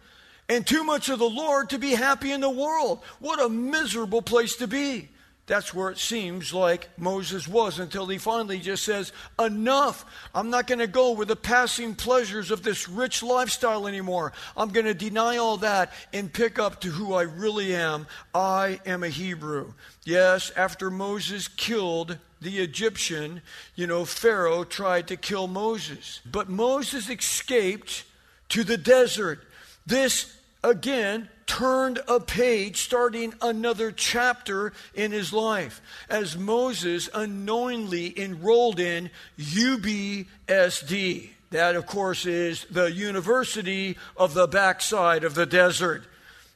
and 0.50 0.66
too 0.66 0.84
much 0.84 1.08
of 1.08 1.18
the 1.18 1.30
Lord 1.30 1.70
to 1.70 1.78
be 1.78 1.92
happy 1.92 2.30
in 2.30 2.42
the 2.42 2.50
world. 2.50 3.00
What 3.20 3.40
a 3.40 3.48
miserable 3.48 4.20
place 4.20 4.56
to 4.56 4.66
be. 4.66 5.08
That's 5.52 5.74
where 5.74 5.90
it 5.90 5.98
seems 5.98 6.54
like 6.54 6.88
Moses 6.96 7.46
was 7.46 7.78
until 7.78 8.06
he 8.06 8.16
finally 8.16 8.58
just 8.58 8.84
says, 8.84 9.12
Enough. 9.38 10.06
I'm 10.34 10.48
not 10.48 10.66
going 10.66 10.78
to 10.78 10.86
go 10.86 11.12
with 11.12 11.28
the 11.28 11.36
passing 11.36 11.94
pleasures 11.94 12.50
of 12.50 12.62
this 12.62 12.88
rich 12.88 13.22
lifestyle 13.22 13.86
anymore. 13.86 14.32
I'm 14.56 14.70
going 14.70 14.86
to 14.86 14.94
deny 14.94 15.36
all 15.36 15.58
that 15.58 15.92
and 16.10 16.32
pick 16.32 16.58
up 16.58 16.80
to 16.80 16.88
who 16.88 17.12
I 17.12 17.24
really 17.24 17.74
am. 17.74 18.06
I 18.34 18.80
am 18.86 19.02
a 19.02 19.10
Hebrew. 19.10 19.74
Yes, 20.06 20.50
after 20.56 20.90
Moses 20.90 21.48
killed 21.48 22.16
the 22.40 22.60
Egyptian, 22.60 23.42
you 23.74 23.86
know, 23.86 24.06
Pharaoh 24.06 24.64
tried 24.64 25.06
to 25.08 25.18
kill 25.18 25.48
Moses. 25.48 26.22
But 26.24 26.48
Moses 26.48 27.10
escaped 27.10 28.04
to 28.48 28.64
the 28.64 28.78
desert. 28.78 29.40
This, 29.84 30.34
again, 30.64 31.28
turned 31.46 32.00
a 32.08 32.20
page, 32.20 32.78
starting 32.78 33.34
another 33.40 33.92
chapter 33.92 34.72
in 34.94 35.12
his 35.12 35.32
life, 35.32 35.80
as 36.08 36.36
Moses 36.36 37.08
unknowingly 37.14 38.18
enrolled 38.18 38.80
in 38.80 39.10
UBSD. 39.38 41.28
That, 41.50 41.76
of 41.76 41.86
course, 41.86 42.24
is 42.24 42.64
the 42.70 42.90
University 42.90 43.98
of 44.16 44.34
the 44.34 44.46
Backside 44.46 45.24
of 45.24 45.34
the 45.34 45.46
Desert. 45.46 46.04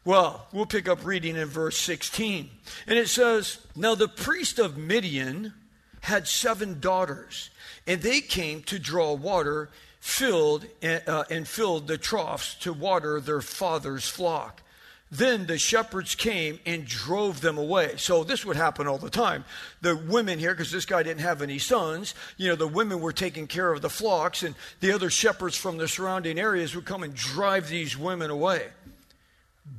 Well, 0.04 0.46
we'll 0.52 0.66
pick 0.66 0.88
up 0.88 1.04
reading 1.04 1.36
in 1.36 1.48
verse 1.48 1.76
16. 1.78 2.48
And 2.86 2.98
it 2.98 3.08
says, 3.08 3.58
Now 3.74 3.94
the 3.94 4.08
priest 4.08 4.58
of 4.58 4.78
Midian 4.78 5.52
had 6.00 6.28
seven 6.28 6.78
daughters, 6.80 7.50
and 7.86 8.00
they 8.00 8.20
came 8.20 8.62
to 8.62 8.78
draw 8.78 9.12
water 9.12 9.68
filled 9.98 10.64
uh, 10.84 11.24
and 11.28 11.48
filled 11.48 11.88
the 11.88 11.98
troughs 11.98 12.54
to 12.54 12.72
water 12.72 13.20
their 13.20 13.40
father's 13.40 14.08
flock. 14.08 14.62
Then 15.10 15.46
the 15.46 15.56
shepherds 15.56 16.16
came 16.16 16.58
and 16.66 16.84
drove 16.84 17.40
them 17.40 17.58
away. 17.58 17.94
So 17.96 18.25
this 18.25 18.44
would 18.44 18.56
happen 18.56 18.88
all 18.88 18.98
the 18.98 19.08
time. 19.08 19.44
The 19.80 19.96
women 19.96 20.38
here, 20.40 20.52
because 20.52 20.72
this 20.72 20.84
guy 20.84 21.04
didn't 21.04 21.20
have 21.20 21.42
any 21.42 21.58
sons, 21.58 22.14
you 22.36 22.48
know, 22.48 22.56
the 22.56 22.66
women 22.66 23.00
were 23.00 23.12
taking 23.12 23.46
care 23.46 23.72
of 23.72 23.82
the 23.82 23.90
flocks, 23.90 24.42
and 24.42 24.56
the 24.80 24.92
other 24.92 25.08
shepherds 25.08 25.56
from 25.56 25.76
the 25.76 25.86
surrounding 25.86 26.40
areas 26.40 26.75
would 26.75 26.86
come 26.86 27.04
and 27.04 27.14
drive 27.14 27.68
these 27.68 27.96
women 27.96 28.30
away. 28.30 28.66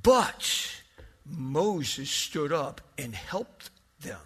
But 0.01 0.81
Moses 1.25 2.09
stood 2.09 2.53
up 2.53 2.79
and 2.97 3.13
helped 3.13 3.69
them 3.99 4.19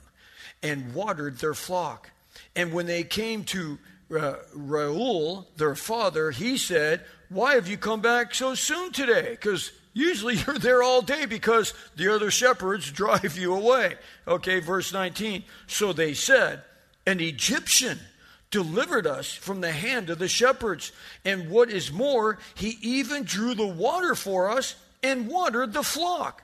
and 0.61 0.93
watered 0.93 1.39
their 1.39 1.55
flock. 1.55 2.11
And 2.55 2.73
when 2.73 2.85
they 2.85 3.03
came 3.03 3.43
to 3.45 3.79
uh, 4.15 4.35
Reuel, 4.53 5.47
their 5.57 5.73
father, 5.73 6.29
he 6.29 6.57
said, 6.57 7.03
Why 7.29 7.55
have 7.55 7.67
you 7.67 7.77
come 7.77 8.01
back 8.01 8.35
so 8.35 8.53
soon 8.53 8.91
today? 8.91 9.31
Because 9.31 9.71
Usually 9.93 10.35
you're 10.47 10.57
there 10.57 10.83
all 10.83 11.01
day 11.01 11.25
because 11.25 11.73
the 11.95 12.13
other 12.13 12.31
shepherds 12.31 12.91
drive 12.91 13.37
you 13.37 13.53
away. 13.53 13.95
Okay, 14.27 14.59
verse 14.59 14.93
19. 14.93 15.43
So 15.67 15.93
they 15.93 16.13
said, 16.13 16.63
An 17.05 17.19
Egyptian 17.19 17.99
delivered 18.51 19.07
us 19.07 19.33
from 19.33 19.61
the 19.61 19.71
hand 19.71 20.09
of 20.09 20.19
the 20.19 20.27
shepherds. 20.27 20.91
And 21.25 21.49
what 21.49 21.69
is 21.69 21.91
more, 21.91 22.37
he 22.55 22.77
even 22.81 23.23
drew 23.23 23.55
the 23.55 23.67
water 23.67 24.13
for 24.15 24.49
us 24.49 24.75
and 25.01 25.27
watered 25.27 25.73
the 25.73 25.83
flock. 25.83 26.43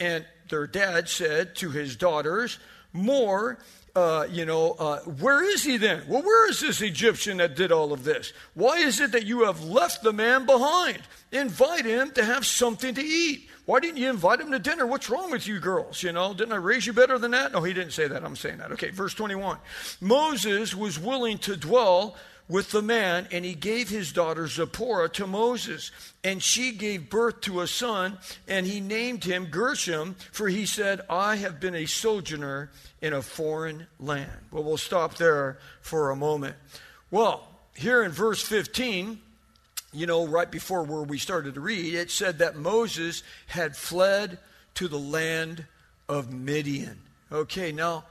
And 0.00 0.24
their 0.48 0.66
dad 0.66 1.08
said 1.08 1.56
to 1.56 1.70
his 1.70 1.96
daughters, 1.96 2.58
More, 2.92 3.58
uh, 3.98 4.28
you 4.30 4.44
know, 4.44 4.76
uh, 4.78 5.00
where 5.00 5.42
is 5.42 5.64
he 5.64 5.76
then? 5.76 6.04
Well, 6.06 6.22
where 6.22 6.48
is 6.48 6.60
this 6.60 6.80
Egyptian 6.80 7.38
that 7.38 7.56
did 7.56 7.72
all 7.72 7.92
of 7.92 8.04
this? 8.04 8.32
Why 8.54 8.78
is 8.78 9.00
it 9.00 9.10
that 9.10 9.26
you 9.26 9.42
have 9.42 9.64
left 9.64 10.04
the 10.04 10.12
man 10.12 10.46
behind? 10.46 11.00
Invite 11.32 11.84
him 11.84 12.12
to 12.12 12.24
have 12.24 12.46
something 12.46 12.94
to 12.94 13.02
eat. 13.02 13.48
Why 13.64 13.80
didn't 13.80 13.96
you 13.96 14.08
invite 14.08 14.40
him 14.40 14.52
to 14.52 14.60
dinner? 14.60 14.86
What's 14.86 15.10
wrong 15.10 15.32
with 15.32 15.48
you 15.48 15.58
girls? 15.58 16.00
You 16.04 16.12
know, 16.12 16.32
didn't 16.32 16.52
I 16.52 16.56
raise 16.56 16.86
you 16.86 16.92
better 16.92 17.18
than 17.18 17.32
that? 17.32 17.50
No, 17.50 17.62
he 17.62 17.72
didn't 17.72 17.90
say 17.90 18.06
that. 18.06 18.24
I'm 18.24 18.36
saying 18.36 18.58
that. 18.58 18.70
Okay, 18.72 18.90
verse 18.90 19.14
21. 19.14 19.58
Moses 20.00 20.76
was 20.76 20.96
willing 20.96 21.38
to 21.38 21.56
dwell 21.56 22.14
with 22.48 22.70
the 22.70 22.82
man, 22.82 23.28
and 23.30 23.44
he 23.44 23.54
gave 23.54 23.88
his 23.88 24.12
daughter 24.12 24.46
Zipporah 24.46 25.10
to 25.10 25.26
Moses. 25.26 25.90
And 26.24 26.42
she 26.42 26.72
gave 26.72 27.10
birth 27.10 27.42
to 27.42 27.60
a 27.60 27.66
son, 27.66 28.18
and 28.46 28.66
he 28.66 28.80
named 28.80 29.24
him 29.24 29.46
Gershom, 29.46 30.16
for 30.32 30.48
he 30.48 30.64
said, 30.64 31.02
I 31.10 31.36
have 31.36 31.60
been 31.60 31.74
a 31.74 31.86
sojourner 31.86 32.70
in 33.02 33.12
a 33.12 33.22
foreign 33.22 33.86
land. 34.00 34.30
Well, 34.50 34.64
we'll 34.64 34.78
stop 34.78 35.16
there 35.16 35.58
for 35.82 36.10
a 36.10 36.16
moment. 36.16 36.56
Well, 37.10 37.46
here 37.74 38.02
in 38.02 38.10
verse 38.12 38.42
15, 38.42 39.20
you 39.92 40.06
know, 40.06 40.26
right 40.26 40.50
before 40.50 40.82
where 40.82 41.02
we 41.02 41.18
started 41.18 41.54
to 41.54 41.60
read, 41.60 41.94
it 41.94 42.10
said 42.10 42.38
that 42.38 42.56
Moses 42.56 43.22
had 43.46 43.76
fled 43.76 44.38
to 44.74 44.88
the 44.88 44.98
land 44.98 45.64
of 46.08 46.32
Midian. 46.32 47.00
Okay, 47.30 47.72
now, 47.72 48.04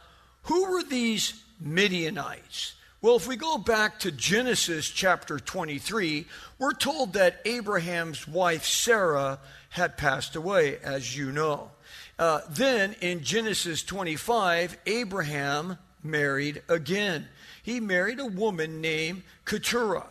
who 0.44 0.72
were 0.72 0.84
these 0.84 1.34
Midianites? 1.60 2.74
Well, 3.02 3.16
if 3.16 3.28
we 3.28 3.36
go 3.36 3.58
back 3.58 4.00
to 4.00 4.12
Genesis 4.12 4.90
chapter 4.90 5.40
23, 5.40 6.26
we're 6.58 6.74
told 6.74 7.14
that 7.14 7.42
Abraham's 7.46 8.28
wife 8.28 8.66
Sarah 8.66 9.40
had 9.70 9.98
passed 9.98 10.36
away, 10.36 10.80
as 10.80 11.16
you 11.16 11.32
know. 11.32 11.70
Uh, 12.18 12.42
then 12.50 12.96
in 13.02 13.24
Genesis 13.24 13.84
25, 13.84 14.78
Abraham 14.88 15.78
married 16.04 16.64
again. 16.68 17.28
He 17.62 17.80
married 17.80 18.20
a 18.20 18.26
woman 18.26 18.82
named 18.82 19.22
Keturah 19.46 20.08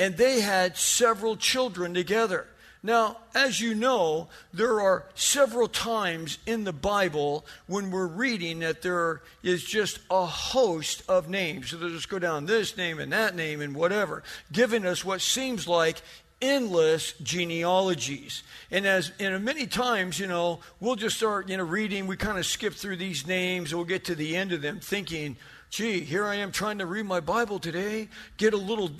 and 0.00 0.16
they 0.16 0.40
had 0.40 0.78
several 0.78 1.36
children 1.36 1.92
together. 1.92 2.46
Now, 2.82 3.18
as 3.34 3.60
you 3.60 3.74
know, 3.74 4.28
there 4.54 4.80
are 4.80 5.04
several 5.14 5.68
times 5.68 6.38
in 6.46 6.64
the 6.64 6.72
Bible 6.72 7.44
when 7.66 7.90
we're 7.90 8.06
reading 8.06 8.60
that 8.60 8.80
there 8.80 9.20
is 9.42 9.62
just 9.62 9.98
a 10.10 10.24
host 10.24 11.02
of 11.06 11.28
names. 11.28 11.70
So 11.70 11.76
they'll 11.76 11.90
just 11.90 12.08
go 12.08 12.18
down 12.18 12.46
this 12.46 12.76
name 12.76 12.98
and 12.98 13.12
that 13.12 13.36
name 13.36 13.60
and 13.60 13.74
whatever, 13.74 14.22
giving 14.50 14.86
us 14.86 15.04
what 15.04 15.20
seems 15.20 15.68
like 15.68 16.00
endless 16.40 17.12
genealogies. 17.22 18.42
And 18.70 18.86
as 18.86 19.12
and 19.20 19.44
many 19.44 19.66
times, 19.66 20.18
you 20.18 20.26
know, 20.26 20.60
we'll 20.80 20.96
just 20.96 21.16
start, 21.16 21.50
you 21.50 21.58
know, 21.58 21.64
reading, 21.64 22.06
we 22.06 22.16
kind 22.16 22.38
of 22.38 22.46
skip 22.46 22.72
through 22.72 22.96
these 22.96 23.26
names, 23.26 23.74
we'll 23.74 23.84
get 23.84 24.06
to 24.06 24.14
the 24.14 24.36
end 24.36 24.52
of 24.52 24.62
them 24.62 24.80
thinking, 24.80 25.36
gee, 25.68 26.00
here 26.00 26.24
I 26.24 26.36
am 26.36 26.50
trying 26.50 26.78
to 26.78 26.86
read 26.86 27.04
my 27.04 27.20
Bible 27.20 27.58
today, 27.58 28.08
get 28.38 28.54
a 28.54 28.58
little 28.58 28.90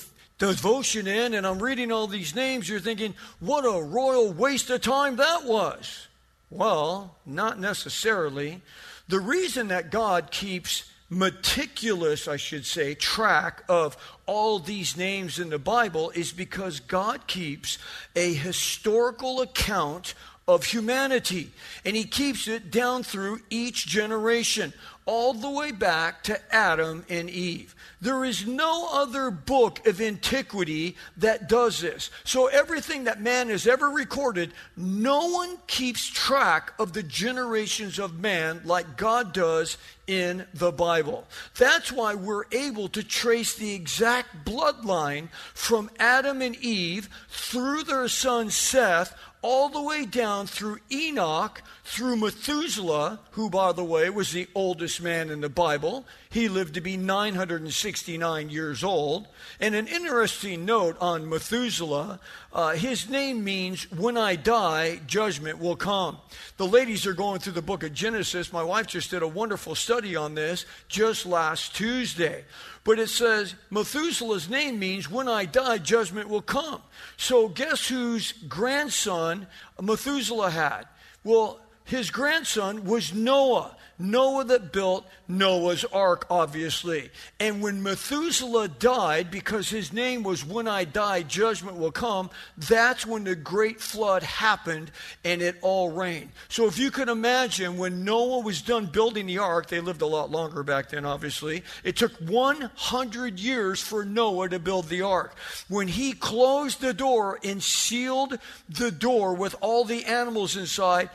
devotion 0.40 1.06
in 1.06 1.34
and 1.34 1.46
I'm 1.46 1.62
reading 1.62 1.92
all 1.92 2.08
these 2.08 2.34
names, 2.34 2.68
you're 2.68 2.80
thinking, 2.80 3.14
what 3.38 3.64
a 3.64 3.80
royal 3.80 4.32
waste 4.32 4.70
of 4.70 4.80
time 4.80 5.16
that 5.16 5.44
was. 5.44 6.08
Well, 6.50 7.14
not 7.24 7.60
necessarily. 7.60 8.60
The 9.06 9.20
reason 9.20 9.68
that 9.68 9.92
God 9.92 10.32
keeps 10.32 10.90
meticulous, 11.10 12.26
I 12.26 12.36
should 12.36 12.64
say, 12.64 12.94
track 12.94 13.64
of 13.68 13.96
all 14.26 14.58
these 14.58 14.96
names 14.96 15.38
in 15.38 15.50
the 15.50 15.58
Bible 15.58 16.10
is 16.10 16.32
because 16.32 16.80
God 16.80 17.26
keeps 17.26 17.78
a 18.16 18.32
historical 18.32 19.40
account 19.42 20.14
of 20.50 20.64
humanity. 20.64 21.52
And 21.84 21.94
he 21.94 22.04
keeps 22.04 22.48
it 22.48 22.70
down 22.70 23.04
through 23.04 23.40
each 23.50 23.86
generation, 23.86 24.72
all 25.06 25.32
the 25.32 25.50
way 25.50 25.72
back 25.72 26.22
to 26.24 26.38
Adam 26.54 27.04
and 27.08 27.30
Eve. 27.30 27.74
There 28.00 28.24
is 28.24 28.46
no 28.46 28.88
other 28.92 29.30
book 29.30 29.86
of 29.86 30.00
antiquity 30.00 30.96
that 31.18 31.48
does 31.48 31.80
this. 31.80 32.10
So, 32.24 32.46
everything 32.46 33.04
that 33.04 33.20
man 33.20 33.48
has 33.48 33.66
ever 33.66 33.90
recorded, 33.90 34.52
no 34.76 35.28
one 35.28 35.58
keeps 35.66 36.06
track 36.06 36.72
of 36.78 36.92
the 36.92 37.02
generations 37.02 37.98
of 37.98 38.20
man 38.20 38.62
like 38.64 38.96
God 38.96 39.32
does 39.32 39.76
in 40.06 40.46
the 40.54 40.72
Bible. 40.72 41.26
That's 41.58 41.92
why 41.92 42.14
we're 42.14 42.44
able 42.52 42.88
to 42.88 43.02
trace 43.02 43.54
the 43.54 43.74
exact 43.74 44.44
bloodline 44.44 45.28
from 45.54 45.90
Adam 45.98 46.40
and 46.40 46.56
Eve 46.56 47.08
through 47.28 47.84
their 47.84 48.08
son 48.08 48.50
Seth 48.50 49.14
all 49.42 49.68
the 49.68 49.82
way 49.82 50.04
down 50.04 50.46
through 50.46 50.78
Enoch, 50.90 51.62
through 51.84 52.16
Methuselah, 52.16 53.20
who, 53.32 53.50
by 53.50 53.72
the 53.72 53.84
way, 53.84 54.10
was 54.10 54.32
the 54.32 54.48
oldest 54.54 55.02
man 55.02 55.30
in 55.30 55.40
the 55.40 55.48
Bible. 55.48 56.04
He 56.30 56.48
lived 56.48 56.74
to 56.74 56.80
be 56.80 56.96
969 56.96 58.50
years 58.50 58.84
old. 58.84 59.26
And 59.58 59.74
an 59.74 59.88
interesting 59.88 60.64
note 60.64 60.96
on 61.00 61.28
Methuselah 61.28 62.20
uh, 62.52 62.70
his 62.70 63.08
name 63.08 63.42
means, 63.42 63.90
when 63.90 64.16
I 64.16 64.36
die, 64.36 65.00
judgment 65.06 65.58
will 65.58 65.74
come. 65.74 66.18
The 66.56 66.66
ladies 66.66 67.04
are 67.06 67.14
going 67.14 67.40
through 67.40 67.54
the 67.54 67.62
book 67.62 67.82
of 67.82 67.92
Genesis. 67.92 68.52
My 68.52 68.62
wife 68.62 68.86
just 68.86 69.10
did 69.10 69.22
a 69.22 69.28
wonderful 69.28 69.74
study 69.74 70.14
on 70.14 70.36
this 70.36 70.66
just 70.88 71.26
last 71.26 71.74
Tuesday. 71.74 72.44
But 72.84 72.98
it 72.98 73.08
says 73.08 73.56
Methuselah's 73.70 74.48
name 74.48 74.78
means 74.78 75.10
when 75.10 75.28
I 75.28 75.44
die, 75.44 75.78
judgment 75.78 76.28
will 76.28 76.42
come. 76.42 76.82
So 77.16 77.48
guess 77.48 77.88
whose 77.88 78.32
grandson 78.32 79.48
Methuselah 79.80 80.50
had? 80.50 80.86
Well, 81.22 81.60
his 81.90 82.10
grandson 82.12 82.84
was 82.84 83.12
Noah. 83.12 83.76
Noah 83.98 84.44
that 84.44 84.72
built 84.72 85.06
Noah's 85.28 85.84
ark, 85.84 86.24
obviously. 86.30 87.10
And 87.38 87.60
when 87.60 87.82
Methuselah 87.82 88.68
died, 88.68 89.30
because 89.30 89.68
his 89.68 89.92
name 89.92 90.22
was 90.22 90.44
When 90.44 90.66
I 90.66 90.84
Die, 90.84 91.22
Judgment 91.24 91.76
Will 91.76 91.92
Come, 91.92 92.30
that's 92.56 93.04
when 93.04 93.24
the 93.24 93.34
great 93.34 93.80
flood 93.80 94.22
happened 94.22 94.90
and 95.22 95.42
it 95.42 95.56
all 95.60 95.90
rained. 95.90 96.30
So 96.48 96.66
if 96.66 96.78
you 96.78 96.90
can 96.90 97.08
imagine 97.08 97.76
when 97.76 98.04
Noah 98.04 98.40
was 98.40 98.62
done 98.62 98.86
building 98.86 99.26
the 99.26 99.38
ark, 99.38 99.66
they 99.66 99.80
lived 99.80 100.00
a 100.00 100.06
lot 100.06 100.30
longer 100.30 100.62
back 100.62 100.90
then, 100.90 101.04
obviously. 101.04 101.62
It 101.84 101.96
took 101.96 102.12
100 102.20 103.38
years 103.38 103.82
for 103.82 104.04
Noah 104.04 104.48
to 104.48 104.60
build 104.60 104.88
the 104.88 105.02
ark. 105.02 105.36
When 105.68 105.88
he 105.88 106.12
closed 106.12 106.80
the 106.80 106.94
door 106.94 107.40
and 107.44 107.60
sealed 107.62 108.38
the 108.68 108.92
door 108.92 109.34
with 109.34 109.56
all 109.60 109.84
the 109.84 110.04
animals 110.06 110.56
inside, 110.56 111.10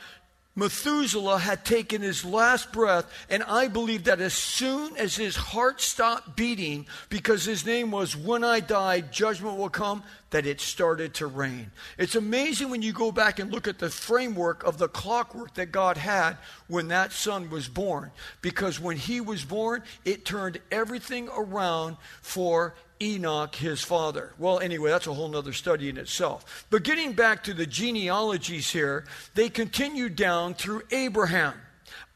Methuselah 0.58 1.40
had 1.40 1.66
taken 1.66 2.02
his 2.02 2.24
last 2.24 2.72
breath, 2.72 3.12
and 3.30 3.44
I 3.44 3.68
believe 3.68 4.06
that 4.06 4.22
as 4.22 4.34
soon 4.34 4.96
as 4.96 5.18
his 5.18 5.36
heart 5.36 5.82
stopped 5.82 6.38
beating, 6.38 6.88
because 7.10 7.44
his 7.44 7.66
name 7.66 7.92
was 7.92 8.16
When 8.16 8.42
I 8.44 8.62
Die, 8.62 9.02
Judgment 9.02 9.58
Will 9.58 9.70
Come, 9.70 10.04
that 10.30 10.46
it 10.46 10.62
started 10.62 11.14
to 11.16 11.28
rain. 11.28 11.72
It's 11.98 12.16
amazing 12.16 12.70
when 12.70 12.82
you 12.82 12.94
go 12.94 13.12
back 13.12 13.40
and 13.40 13.52
look 13.52 13.68
at 13.68 13.80
the 13.80 13.90
framework 13.90 14.64
of 14.64 14.78
the 14.78 14.88
clockwork 14.88 15.56
that 15.56 15.74
God 15.74 15.98
had 15.98 16.38
when 16.68 16.88
that 16.88 17.12
son 17.12 17.50
was 17.50 17.68
born, 17.68 18.12
because 18.42 18.80
when 18.80 18.96
he 18.96 19.20
was 19.20 19.44
born, 19.44 19.84
it 20.06 20.24
turned 20.24 20.60
everything 20.72 21.28
around 21.36 21.98
for 22.22 22.76
Enoch, 23.02 23.56
his 23.56 23.82
father. 23.82 24.34
Well, 24.38 24.60
anyway, 24.60 24.90
that's 24.90 25.08
a 25.08 25.14
whole 25.14 25.36
other 25.36 25.54
study 25.54 25.90
in 25.90 25.98
itself. 25.98 26.66
But 26.70 26.84
getting 26.84 27.14
back 27.14 27.44
to 27.44 27.54
the 27.54 27.66
genealogies 27.66 28.72
here, 28.72 29.06
they 29.34 29.50
continue 29.50 30.10
down 30.10 30.54
through 30.54 30.84
Abraham, 30.92 31.54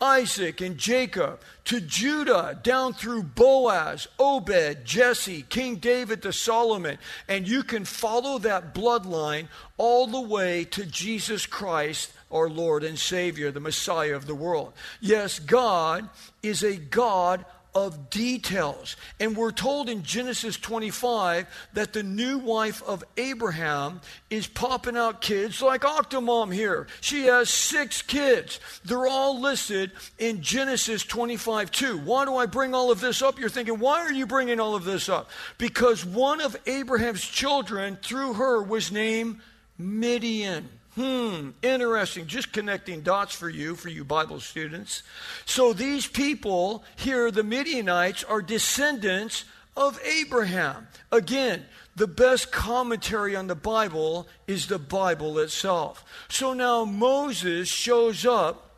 Isaac, 0.02 0.62
and 0.62 0.78
Jacob, 0.78 1.42
to 1.66 1.82
Judah, 1.82 2.60
down 2.64 2.94
through 2.94 3.24
Boaz, 3.24 4.08
Obed, 4.18 4.86
Jesse, 4.86 5.44
King 5.44 5.76
David 5.76 6.22
to 6.22 6.32
Solomon. 6.32 6.98
And 7.28 7.48
you 7.48 7.64
can 7.64 7.84
follow 7.84 8.38
that 8.40 8.74
bloodline 8.74 9.48
all 9.78 10.08
the 10.08 10.22
way 10.22 10.64
to 10.66 10.86
Jesus 10.86 11.46
Christ, 11.46 12.14
our 12.32 12.50
Lord 12.50 12.84
and 12.84 12.98
Savior, 12.98 13.52
the 13.52 13.60
Messiah 13.60 14.16
of 14.16 14.26
the 14.28 14.36
world. 14.36 14.74
Yes, 15.02 15.40
God 15.40 16.08
is 16.42 16.64
a 16.64 16.78
God 16.78 17.44
of 17.76 18.10
details. 18.10 18.96
And 19.20 19.36
we're 19.36 19.52
told 19.52 19.90
in 19.90 20.04
Genesis 20.04 20.58
25 20.58 21.48
that 21.74 21.94
the 21.94 22.04
new 22.04 22.40
wife 22.40 22.82
of 22.84 23.04
Abraham 23.18 24.02
is 24.30 24.48
popping 24.48 24.98
out 24.98 25.22
kids 25.22 25.62
like 25.62 25.82
Octomom 25.82 26.54
here. 26.54 26.88
She 27.02 27.26
has 27.26 27.50
six 27.50 28.02
kids. 28.02 28.60
They're 28.86 29.08
all 29.08 29.40
listed 29.40 29.92
in 30.18 30.42
Genesis 30.42 31.04
25 31.04 31.72
2. 31.72 31.98
Why 32.00 32.26
do 32.26 32.36
I 32.36 32.46
bring 32.46 32.74
all 32.74 32.92
of 32.92 33.02
this 33.02 33.22
up? 33.22 33.40
You're 33.40 33.50
thinking, 33.50 33.80
why 33.80 34.00
are 34.00 34.12
you 34.12 34.26
bringing 34.26 34.60
all 34.60 34.76
of 34.76 34.84
this 34.84 35.08
up? 35.08 35.30
Because 35.58 36.06
one 36.06 36.42
of 36.42 36.58
Abraham's 36.66 37.24
children 37.24 37.98
through 38.02 38.34
her 38.34 38.62
was 38.64 38.92
named 38.92 39.40
Midian. 39.78 40.70
Hmm, 40.96 41.52
interesting. 41.62 42.26
Just 42.28 42.52
connecting 42.52 43.02
dots 43.02 43.36
for 43.36 43.50
you, 43.50 43.76
for 43.76 43.90
you 43.90 44.04
Bible 44.04 44.40
students. 44.40 45.04
So 45.46 45.72
these 45.74 46.08
people 46.08 46.84
here, 46.96 47.32
the 47.32 47.44
Midianites, 47.44 48.24
are 48.24 48.42
descendants 48.42 49.46
of 49.78 50.00
Abraham. 50.04 50.88
Again, 51.12 51.66
the 51.96 52.08
best 52.08 52.52
commentary 52.52 53.36
on 53.36 53.48
the 53.48 53.56
Bible 53.56 54.28
is 54.48 54.68
the 54.68 54.80
Bible 54.80 55.38
itself. 55.40 56.04
So 56.28 56.54
now 56.54 56.86
Moses 56.86 57.70
shows 57.70 58.26
up 58.26 58.72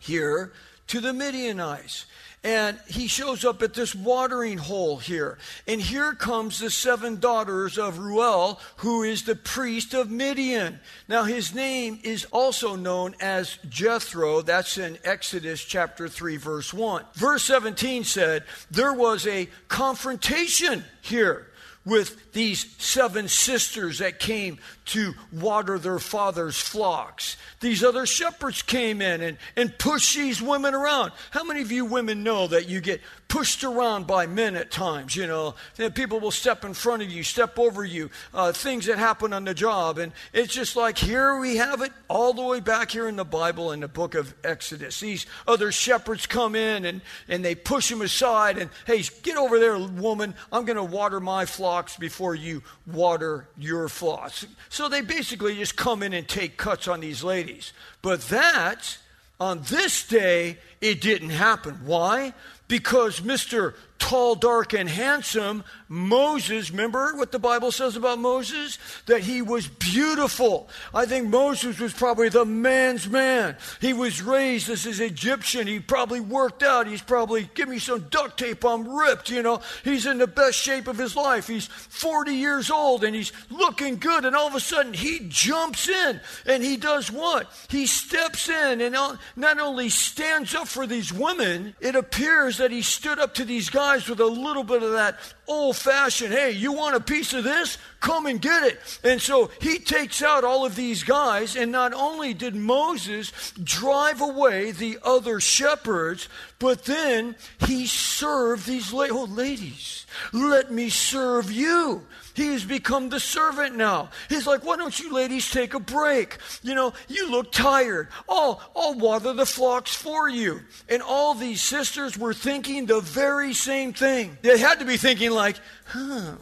here 0.00 0.52
to 0.88 1.00
the 1.00 1.12
Midianites. 1.12 2.06
And 2.44 2.78
he 2.86 3.06
shows 3.06 3.42
up 3.42 3.62
at 3.62 3.72
this 3.72 3.94
watering 3.94 4.58
hole 4.58 4.98
here. 4.98 5.38
And 5.66 5.80
here 5.80 6.12
comes 6.12 6.58
the 6.58 6.68
seven 6.68 7.18
daughters 7.18 7.78
of 7.78 7.98
Reuel, 7.98 8.60
who 8.76 9.02
is 9.02 9.22
the 9.22 9.34
priest 9.34 9.94
of 9.94 10.10
Midian. 10.10 10.78
Now, 11.08 11.24
his 11.24 11.54
name 11.54 12.00
is 12.04 12.26
also 12.26 12.76
known 12.76 13.14
as 13.18 13.58
Jethro. 13.70 14.42
That's 14.42 14.76
in 14.76 14.98
Exodus 15.04 15.64
chapter 15.64 16.06
3, 16.06 16.36
verse 16.36 16.74
1. 16.74 17.04
Verse 17.14 17.44
17 17.44 18.04
said, 18.04 18.44
There 18.70 18.92
was 18.92 19.26
a 19.26 19.48
confrontation 19.68 20.84
here 21.00 21.46
with 21.84 22.32
these 22.32 22.74
seven 22.78 23.28
sisters 23.28 23.98
that 23.98 24.18
came 24.18 24.58
to 24.86 25.14
water 25.32 25.78
their 25.78 25.98
father's 25.98 26.58
flocks. 26.58 27.36
These 27.60 27.84
other 27.84 28.06
shepherds 28.06 28.62
came 28.62 29.02
in 29.02 29.20
and, 29.20 29.38
and 29.56 29.78
pushed 29.78 30.16
these 30.16 30.40
women 30.40 30.74
around. 30.74 31.12
How 31.30 31.44
many 31.44 31.60
of 31.60 31.70
you 31.70 31.84
women 31.84 32.22
know 32.22 32.46
that 32.46 32.68
you 32.68 32.80
get 32.80 33.00
pushed 33.34 33.64
around 33.64 34.06
by 34.06 34.28
men 34.28 34.54
at 34.54 34.70
times? 34.70 35.16
You 35.16 35.26
know, 35.26 35.54
people 35.94 36.20
will 36.20 36.30
step 36.30 36.64
in 36.64 36.72
front 36.72 37.02
of 37.02 37.10
you, 37.10 37.24
step 37.24 37.58
over 37.58 37.84
you, 37.84 38.08
uh, 38.32 38.52
things 38.52 38.86
that 38.86 38.96
happen 38.96 39.32
on 39.32 39.44
the 39.44 39.52
job. 39.52 39.98
And 39.98 40.12
it's 40.32 40.54
just 40.54 40.76
like 40.76 40.96
here 40.96 41.40
we 41.40 41.56
have 41.56 41.82
it 41.82 41.90
all 42.06 42.32
the 42.32 42.42
way 42.42 42.60
back 42.60 42.92
here 42.92 43.08
in 43.08 43.16
the 43.16 43.24
Bible 43.24 43.72
in 43.72 43.80
the 43.80 43.88
book 43.88 44.14
of 44.14 44.32
Exodus. 44.44 45.00
These 45.00 45.26
other 45.48 45.72
shepherds 45.72 46.26
come 46.26 46.54
in 46.54 46.84
and, 46.84 47.00
and 47.26 47.44
they 47.44 47.56
push 47.56 47.90
him 47.90 48.02
aside 48.02 48.56
and, 48.56 48.70
hey, 48.86 49.02
get 49.24 49.36
over 49.36 49.58
there, 49.58 49.78
woman. 49.78 50.34
I'm 50.52 50.64
going 50.64 50.76
to 50.76 50.84
water 50.84 51.18
my 51.18 51.44
flocks 51.44 51.96
before 51.96 52.36
you 52.36 52.62
water 52.86 53.48
your 53.58 53.88
flocks. 53.88 54.46
So 54.68 54.88
they 54.88 55.00
basically 55.00 55.56
just 55.56 55.74
come 55.74 56.04
in 56.04 56.12
and 56.12 56.28
take 56.28 56.56
cuts 56.56 56.86
on 56.86 57.00
these 57.00 57.24
ladies. 57.24 57.72
But 58.00 58.20
that, 58.28 58.96
on 59.40 59.62
this 59.68 60.06
day, 60.06 60.58
it 60.80 61.00
didn't 61.00 61.30
happen. 61.30 61.80
Why? 61.84 62.32
Because 62.68 63.20
Mr 63.20 63.74
tall, 64.04 64.34
dark, 64.34 64.74
and 64.74 64.86
handsome. 64.88 65.64
Moses, 65.88 66.70
remember 66.70 67.14
what 67.16 67.32
the 67.32 67.38
Bible 67.38 67.72
says 67.72 67.96
about 67.96 68.18
Moses? 68.18 68.78
That 69.06 69.20
he 69.20 69.40
was 69.40 69.66
beautiful. 69.66 70.68
I 70.92 71.06
think 71.06 71.28
Moses 71.28 71.78
was 71.78 71.94
probably 71.94 72.28
the 72.28 72.44
man's 72.44 73.08
man. 73.08 73.56
He 73.80 73.94
was 73.94 74.20
raised 74.20 74.68
as 74.68 74.84
an 74.84 75.02
Egyptian. 75.06 75.66
He 75.66 75.80
probably 75.80 76.20
worked 76.20 76.62
out. 76.62 76.86
He's 76.86 77.00
probably, 77.00 77.48
give 77.54 77.68
me 77.68 77.78
some 77.78 78.06
duct 78.10 78.38
tape, 78.38 78.62
I'm 78.64 78.86
ripped, 78.86 79.30
you 79.30 79.42
know. 79.42 79.62
He's 79.84 80.04
in 80.04 80.18
the 80.18 80.26
best 80.26 80.58
shape 80.58 80.86
of 80.86 80.98
his 80.98 81.16
life. 81.16 81.46
He's 81.46 81.66
40 81.66 82.32
years 82.32 82.70
old 82.70 83.04
and 83.04 83.16
he's 83.16 83.32
looking 83.48 83.96
good. 83.96 84.26
And 84.26 84.36
all 84.36 84.48
of 84.48 84.54
a 84.54 84.60
sudden, 84.60 84.92
he 84.92 85.20
jumps 85.28 85.88
in 85.88 86.20
and 86.44 86.62
he 86.62 86.76
does 86.76 87.10
what? 87.10 87.50
He 87.70 87.86
steps 87.86 88.50
in 88.50 88.82
and 88.82 88.94
not 89.36 89.58
only 89.58 89.88
stands 89.88 90.54
up 90.54 90.68
for 90.68 90.86
these 90.86 91.10
women, 91.10 91.74
it 91.80 91.96
appears 91.96 92.58
that 92.58 92.70
he 92.70 92.82
stood 92.82 93.18
up 93.18 93.34
to 93.34 93.46
these 93.46 93.70
guys 93.70 93.93
with 93.94 94.20
a 94.20 94.26
little 94.26 94.64
bit 94.64 94.82
of 94.82 94.92
that 94.92 95.18
old 95.46 95.76
fashioned, 95.76 96.32
hey, 96.32 96.50
you 96.50 96.72
want 96.72 96.96
a 96.96 97.00
piece 97.00 97.32
of 97.32 97.44
this? 97.44 97.78
Come 98.04 98.26
and 98.26 98.38
get 98.38 98.64
it. 98.64 99.00
And 99.02 99.18
so 99.18 99.50
he 99.62 99.78
takes 99.78 100.22
out 100.22 100.44
all 100.44 100.66
of 100.66 100.76
these 100.76 101.02
guys, 101.02 101.56
and 101.56 101.72
not 101.72 101.94
only 101.94 102.34
did 102.34 102.54
Moses 102.54 103.32
drive 103.62 104.20
away 104.20 104.72
the 104.72 104.98
other 105.02 105.40
shepherds, 105.40 106.28
but 106.58 106.84
then 106.84 107.34
he 107.60 107.86
served 107.86 108.66
these 108.66 108.92
la- 108.92 109.06
oh, 109.08 109.24
ladies. 109.24 110.04
Let 110.34 110.70
me 110.70 110.90
serve 110.90 111.50
you. 111.50 112.06
He 112.34 112.48
has 112.48 112.66
become 112.66 113.08
the 113.08 113.20
servant 113.20 113.74
now. 113.74 114.10
He's 114.28 114.46
like, 114.46 114.66
why 114.66 114.76
don't 114.76 115.00
you 115.00 115.10
ladies 115.10 115.50
take 115.50 115.72
a 115.72 115.80
break? 115.80 116.36
You 116.62 116.74
know, 116.74 116.92
you 117.08 117.30
look 117.30 117.52
tired. 117.52 118.08
I'll, 118.28 118.60
I'll 118.76 118.98
water 118.98 119.32
the 119.32 119.46
flocks 119.46 119.94
for 119.94 120.28
you. 120.28 120.60
And 120.90 121.00
all 121.00 121.32
these 121.32 121.62
sisters 121.62 122.18
were 122.18 122.34
thinking 122.34 122.84
the 122.84 123.00
very 123.00 123.54
same 123.54 123.94
thing. 123.94 124.36
They 124.42 124.58
had 124.58 124.80
to 124.80 124.84
be 124.84 124.98
thinking 124.98 125.30
like, 125.30 125.56
huh, 125.86 126.34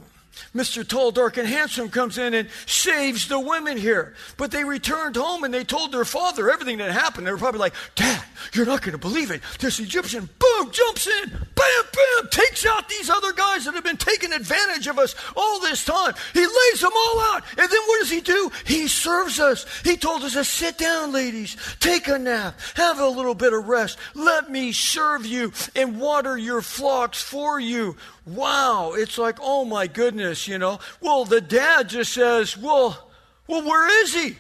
Mr. 0.55 0.87
Tall, 0.87 1.11
Dark, 1.11 1.37
and 1.37 1.49
Handsome 1.49 1.89
comes 1.89 2.19
in 2.19 2.35
and 2.35 2.49
saves 2.67 3.29
the 3.29 3.39
women 3.39 3.77
here. 3.77 4.15
But 4.37 4.51
they 4.51 4.65
returned 4.65 5.17
home 5.17 5.45
and 5.45 5.53
they 5.53 5.65
told 5.65 5.93
their 5.93 6.05
father 6.05 6.51
everything 6.51 6.79
that 6.79 6.91
happened. 6.91 7.27
They 7.27 7.33
were 7.33 7.39
probably 7.39 7.61
like, 7.61 7.75
Dad, 7.95 8.23
you're 8.53 8.67
not 8.67 8.83
going 8.83 8.93
to 8.93 8.99
believe 8.99 9.31
it. 9.31 9.41
This 9.59 9.81
Egyptian, 9.81 10.29
boom, 10.39 10.71
jumps 10.71 11.07
in, 11.07 11.31
bam, 11.31 11.85
bam, 11.93 12.29
takes 12.31 12.67
out 12.67 12.89
these 12.89 13.09
other 13.09 13.33
guys 13.33 13.65
that 13.65 13.75
have 13.75 13.85
been 13.85 13.97
taking 13.97 14.33
advantage 14.33 14.87
of 14.87 14.99
us 14.99 15.15
all 15.37 15.61
this 15.61 15.85
time. 15.85 16.15
He 16.33 16.41
lays 16.41 16.81
them 16.81 16.93
all 16.95 17.21
out. 17.21 17.45
And 17.57 17.71
then 17.71 17.81
what 17.87 18.01
does 18.01 18.11
he 18.11 18.21
do? 18.21 18.51
He 18.67 18.89
serves 18.89 19.41
us. 19.41 19.67
He 19.85 19.97
told 19.97 20.23
us 20.23 20.35
to 20.35 20.45
sit 20.45 20.79
down, 20.79 21.13
ladies, 21.13 21.57
take 21.81 22.09
a 22.09 22.19
nap, 22.19 22.59
have 22.75 22.99
a 23.01 23.09
little 23.09 23.35
bit 23.35 23.53
of 23.53 23.69
rest. 23.69 23.99
Let 24.15 24.51
me 24.51 24.73
serve 24.73 25.25
you 25.27 25.53
and 25.75 26.01
water 26.01 26.37
your 26.37 26.63
flocks 26.63 27.23
for 27.23 27.59
you 27.59 27.97
wow, 28.27 28.93
it's 28.95 29.19
like, 29.19 29.39
oh 29.41 29.65
my 29.65 29.87
goodness, 29.87 30.47
you 30.47 30.59
know. 30.59 30.79
Well, 31.01 31.25
the 31.25 31.41
dad 31.41 31.89
just 31.89 32.13
says, 32.13 32.57
well, 32.57 33.11
well, 33.47 33.63
where 33.63 34.03
is 34.03 34.15
he? 34.15 34.37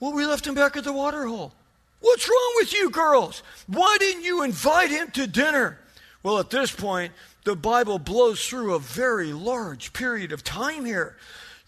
Well, 0.00 0.12
we 0.12 0.26
left 0.26 0.46
him 0.46 0.54
back 0.54 0.76
at 0.76 0.84
the 0.84 0.92
water 0.92 1.26
hole. 1.26 1.52
What's 2.00 2.28
wrong 2.28 2.52
with 2.56 2.72
you 2.72 2.90
girls? 2.90 3.42
Why 3.66 3.96
didn't 3.98 4.24
you 4.24 4.42
invite 4.42 4.90
him 4.90 5.10
to 5.12 5.26
dinner? 5.26 5.78
Well, 6.22 6.38
at 6.38 6.50
this 6.50 6.70
point, 6.70 7.12
the 7.44 7.56
Bible 7.56 7.98
blows 7.98 8.44
through 8.46 8.74
a 8.74 8.78
very 8.78 9.32
large 9.32 9.92
period 9.92 10.32
of 10.32 10.44
time 10.44 10.84
here 10.84 11.16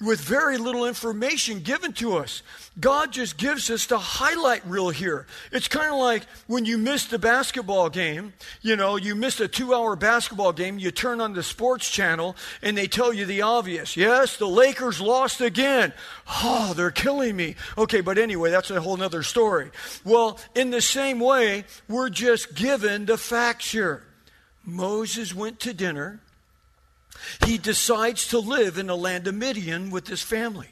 with 0.00 0.20
very 0.20 0.58
little 0.58 0.86
information 0.86 1.60
given 1.60 1.92
to 1.92 2.16
us. 2.18 2.42
God 2.78 3.12
just 3.12 3.36
gives 3.36 3.68
us 3.68 3.86
the 3.86 3.98
highlight 3.98 4.64
reel 4.64 4.90
here. 4.90 5.26
It's 5.50 5.66
kind 5.66 5.92
of 5.92 5.98
like 5.98 6.24
when 6.46 6.64
you 6.64 6.78
miss 6.78 7.06
the 7.06 7.18
basketball 7.18 7.90
game, 7.90 8.32
you 8.62 8.76
know, 8.76 8.96
you 8.96 9.16
missed 9.16 9.40
a 9.40 9.48
two 9.48 9.74
hour 9.74 9.96
basketball 9.96 10.52
game, 10.52 10.78
you 10.78 10.92
turn 10.92 11.20
on 11.20 11.34
the 11.34 11.42
sports 11.42 11.90
channel 11.90 12.36
and 12.62 12.78
they 12.78 12.86
tell 12.86 13.12
you 13.12 13.26
the 13.26 13.42
obvious. 13.42 13.96
Yes, 13.96 14.36
the 14.36 14.46
Lakers 14.46 15.00
lost 15.00 15.40
again. 15.40 15.92
Oh, 16.28 16.74
they're 16.76 16.92
killing 16.92 17.34
me. 17.34 17.56
Okay, 17.76 18.00
but 18.00 18.18
anyway, 18.18 18.50
that's 18.50 18.70
a 18.70 18.80
whole 18.80 19.02
other 19.02 19.24
story. 19.24 19.70
Well, 20.04 20.38
in 20.54 20.70
the 20.70 20.80
same 20.80 21.18
way, 21.18 21.64
we're 21.88 22.10
just 22.10 22.54
given 22.54 23.06
the 23.06 23.18
facts 23.18 23.72
here. 23.72 24.04
Moses 24.64 25.34
went 25.34 25.58
to 25.60 25.74
dinner 25.74 26.20
he 27.46 27.58
decides 27.58 28.28
to 28.28 28.38
live 28.38 28.78
in 28.78 28.86
the 28.86 28.96
land 28.96 29.26
of 29.26 29.34
Midian 29.34 29.90
with 29.90 30.08
his 30.08 30.22
family. 30.22 30.68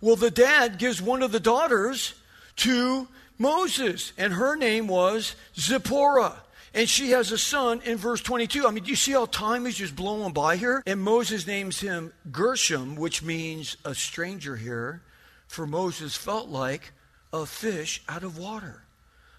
Well, 0.00 0.16
the 0.16 0.30
dad 0.30 0.78
gives 0.78 1.00
one 1.00 1.22
of 1.22 1.32
the 1.32 1.40
daughters 1.40 2.14
to 2.56 3.08
Moses, 3.38 4.12
and 4.18 4.32
her 4.32 4.56
name 4.56 4.88
was 4.88 5.34
Zipporah. 5.56 6.36
And 6.74 6.88
she 6.88 7.10
has 7.10 7.30
a 7.32 7.38
son 7.38 7.82
in 7.84 7.98
verse 7.98 8.22
22. 8.22 8.66
I 8.66 8.70
mean, 8.70 8.84
do 8.84 8.90
you 8.90 8.96
see 8.96 9.12
how 9.12 9.26
time 9.26 9.66
is 9.66 9.76
just 9.76 9.94
blowing 9.94 10.32
by 10.32 10.56
here? 10.56 10.82
And 10.86 11.00
Moses 11.00 11.46
names 11.46 11.80
him 11.80 12.12
Gershom, 12.30 12.96
which 12.96 13.22
means 13.22 13.76
a 13.84 13.94
stranger 13.94 14.56
here, 14.56 15.02
for 15.48 15.66
Moses 15.66 16.16
felt 16.16 16.48
like 16.48 16.92
a 17.32 17.44
fish 17.44 18.02
out 18.08 18.22
of 18.22 18.38
water. 18.38 18.84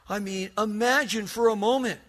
I 0.08 0.20
mean, 0.20 0.52
imagine 0.58 1.26
for 1.26 1.50
a 1.50 1.56
moment 1.56 2.00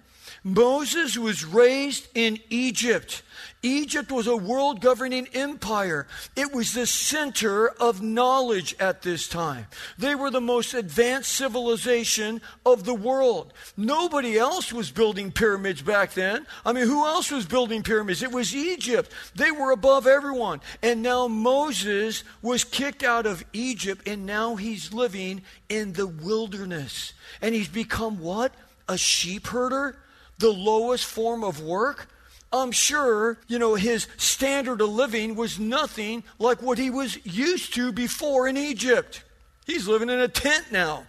Moses 0.42 1.16
was 1.16 1.44
raised 1.44 2.08
in 2.14 2.38
Egypt. 2.50 3.22
Egypt 3.62 4.12
was 4.12 4.26
a 4.26 4.36
world 4.36 4.80
governing 4.80 5.26
empire. 5.32 6.06
It 6.36 6.52
was 6.52 6.74
the 6.74 6.86
center 6.86 7.68
of 7.68 8.02
knowledge 8.02 8.76
at 8.78 9.02
this 9.02 9.26
time. 9.26 9.66
They 9.98 10.14
were 10.14 10.30
the 10.30 10.40
most 10.40 10.74
advanced 10.74 11.32
civilization 11.32 12.42
of 12.66 12.84
the 12.84 12.94
world. 12.94 13.54
Nobody 13.76 14.38
else 14.38 14.72
was 14.72 14.90
building 14.90 15.32
pyramids 15.32 15.80
back 15.80 16.12
then. 16.12 16.46
I 16.64 16.74
mean, 16.74 16.86
who 16.86 17.06
else 17.06 17.30
was 17.30 17.46
building 17.46 17.82
pyramids? 17.82 18.22
It 18.22 18.32
was 18.32 18.54
Egypt. 18.54 19.10
They 19.34 19.50
were 19.50 19.70
above 19.70 20.06
everyone. 20.06 20.60
And 20.82 21.02
now 21.02 21.26
Moses 21.26 22.22
was 22.42 22.64
kicked 22.64 23.02
out 23.02 23.24
of 23.24 23.44
Egypt 23.54 24.06
and 24.06 24.26
now 24.26 24.56
he's 24.56 24.92
living 24.92 25.42
in 25.70 25.94
the 25.94 26.06
wilderness. 26.06 27.14
And 27.40 27.54
he's 27.54 27.68
become 27.68 28.20
what? 28.20 28.52
A 28.88 28.98
sheep 28.98 29.46
herder? 29.46 29.96
The 30.38 30.52
lowest 30.52 31.04
form 31.04 31.44
of 31.44 31.60
work, 31.60 32.08
I'm 32.52 32.70
sure, 32.70 33.38
you 33.48 33.58
know, 33.58 33.74
his 33.74 34.06
standard 34.16 34.80
of 34.80 34.88
living 34.88 35.34
was 35.34 35.58
nothing 35.58 36.22
like 36.38 36.62
what 36.62 36.78
he 36.78 36.88
was 36.88 37.24
used 37.26 37.74
to 37.74 37.90
before 37.90 38.46
in 38.46 38.56
Egypt. 38.56 39.24
He's 39.66 39.88
living 39.88 40.08
in 40.08 40.20
a 40.20 40.28
tent 40.28 40.70
now. 40.70 41.04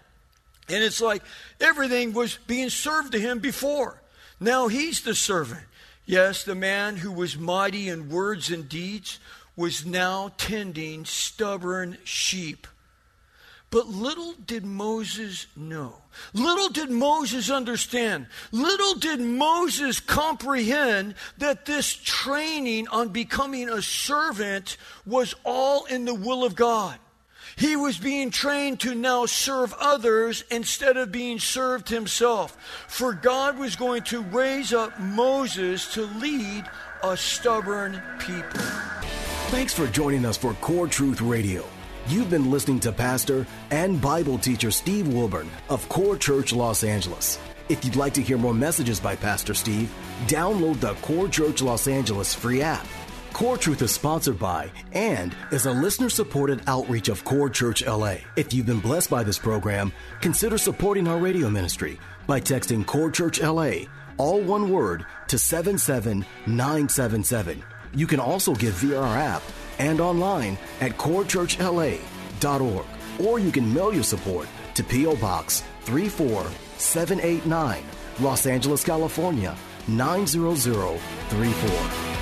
And 0.67 0.83
it's 0.83 1.01
like 1.01 1.21
everything 1.61 2.13
was 2.13 2.37
being 2.47 2.69
served 2.69 3.11
to 3.11 3.19
him 3.19 3.39
before. 3.39 4.01
Now 4.39 4.67
he's 4.67 5.01
the 5.01 5.13
servant. 5.13 5.63
Yes, 6.05 6.43
the 6.43 6.55
man 6.55 6.97
who 6.97 7.11
was 7.11 7.37
mighty 7.37 7.89
in 7.89 8.09
words 8.09 8.49
and 8.49 8.67
deeds 8.67 9.19
was 9.55 9.85
now 9.85 10.31
tending 10.37 11.05
stubborn 11.05 11.97
sheep. 12.03 12.67
But 13.71 13.87
little 13.87 14.33
did 14.45 14.65
Moses 14.65 15.47
know. 15.55 15.95
Little 16.33 16.69
did 16.69 16.89
Moses 16.89 17.49
understand. 17.49 18.27
Little 18.51 18.95
did 18.95 19.19
Moses 19.19 19.99
comprehend 19.99 21.15
that 21.39 21.65
this 21.65 21.93
training 21.93 22.87
on 22.87 23.09
becoming 23.09 23.69
a 23.69 23.81
servant 23.81 24.77
was 25.05 25.35
all 25.43 25.85
in 25.85 26.05
the 26.05 26.13
will 26.13 26.45
of 26.45 26.55
God. 26.55 26.99
He 27.57 27.75
was 27.75 27.97
being 27.97 28.31
trained 28.31 28.81
to 28.81 28.93
now 28.93 29.25
serve 29.25 29.73
others 29.79 30.43
instead 30.51 30.97
of 30.97 31.11
being 31.11 31.39
served 31.39 31.87
himself. 31.87 32.57
For 32.87 33.13
God 33.13 33.57
was 33.57 33.75
going 33.75 34.03
to 34.03 34.21
raise 34.21 34.73
up 34.73 34.99
Moses 34.99 35.93
to 35.93 36.05
lead 36.05 36.65
a 37.01 37.15
stubborn 37.15 38.01
people. 38.19 38.59
Thanks 39.49 39.73
for 39.73 39.87
joining 39.87 40.25
us 40.25 40.37
for 40.37 40.53
Core 40.55 40.87
Truth 40.87 41.21
Radio. 41.21 41.65
You've 42.07 42.29
been 42.29 42.51
listening 42.51 42.79
to 42.81 42.91
Pastor 42.91 43.47
and 43.71 43.99
Bible 43.99 44.37
teacher 44.37 44.69
Steve 44.69 45.07
Wilburn 45.07 45.49
of 45.69 45.89
Core 45.89 46.15
Church 46.15 46.53
Los 46.53 46.83
Angeles. 46.83 47.39
If 47.67 47.83
you'd 47.83 47.95
like 47.95 48.13
to 48.13 48.21
hear 48.21 48.37
more 48.37 48.53
messages 48.53 48.99
by 48.99 49.15
Pastor 49.15 49.55
Steve, 49.55 49.91
download 50.27 50.79
the 50.79 50.93
Core 51.01 51.27
Church 51.27 51.63
Los 51.63 51.87
Angeles 51.87 52.31
free 52.31 52.61
app. 52.61 52.85
Core 53.33 53.57
Truth 53.57 53.81
is 53.81 53.89
sponsored 53.89 54.37
by 54.37 54.69
and 54.91 55.35
is 55.51 55.65
a 55.65 55.71
listener 55.71 56.09
supported 56.09 56.61
outreach 56.67 57.09
of 57.09 57.25
Core 57.25 57.49
Church 57.49 57.83
LA. 57.83 58.17
If 58.35 58.53
you've 58.53 58.67
been 58.67 58.81
blessed 58.81 59.09
by 59.09 59.23
this 59.23 59.39
program, 59.39 59.91
consider 60.21 60.59
supporting 60.59 61.07
our 61.07 61.17
radio 61.17 61.49
ministry 61.49 61.99
by 62.27 62.39
texting 62.39 62.85
Core 62.85 63.09
Church 63.09 63.41
LA, 63.41 63.85
all 64.17 64.41
one 64.41 64.69
word, 64.69 65.07
to 65.29 65.39
77977. 65.39 67.63
You 67.95 68.05
can 68.05 68.19
also 68.19 68.53
give 68.53 68.75
via 68.75 69.01
our 69.01 69.17
app 69.17 69.41
and 69.79 69.99
online 69.99 70.57
at 70.81 70.97
corechurchla.org. 70.97 72.85
Or 73.19 73.39
you 73.39 73.51
can 73.51 73.73
mail 73.73 73.93
your 73.93 74.03
support 74.03 74.47
to 74.73 74.83
P.O. 74.83 75.15
Box 75.17 75.63
34789, 75.81 77.83
Los 78.19 78.45
Angeles, 78.45 78.83
California 78.83 79.55
90034. 79.87 82.14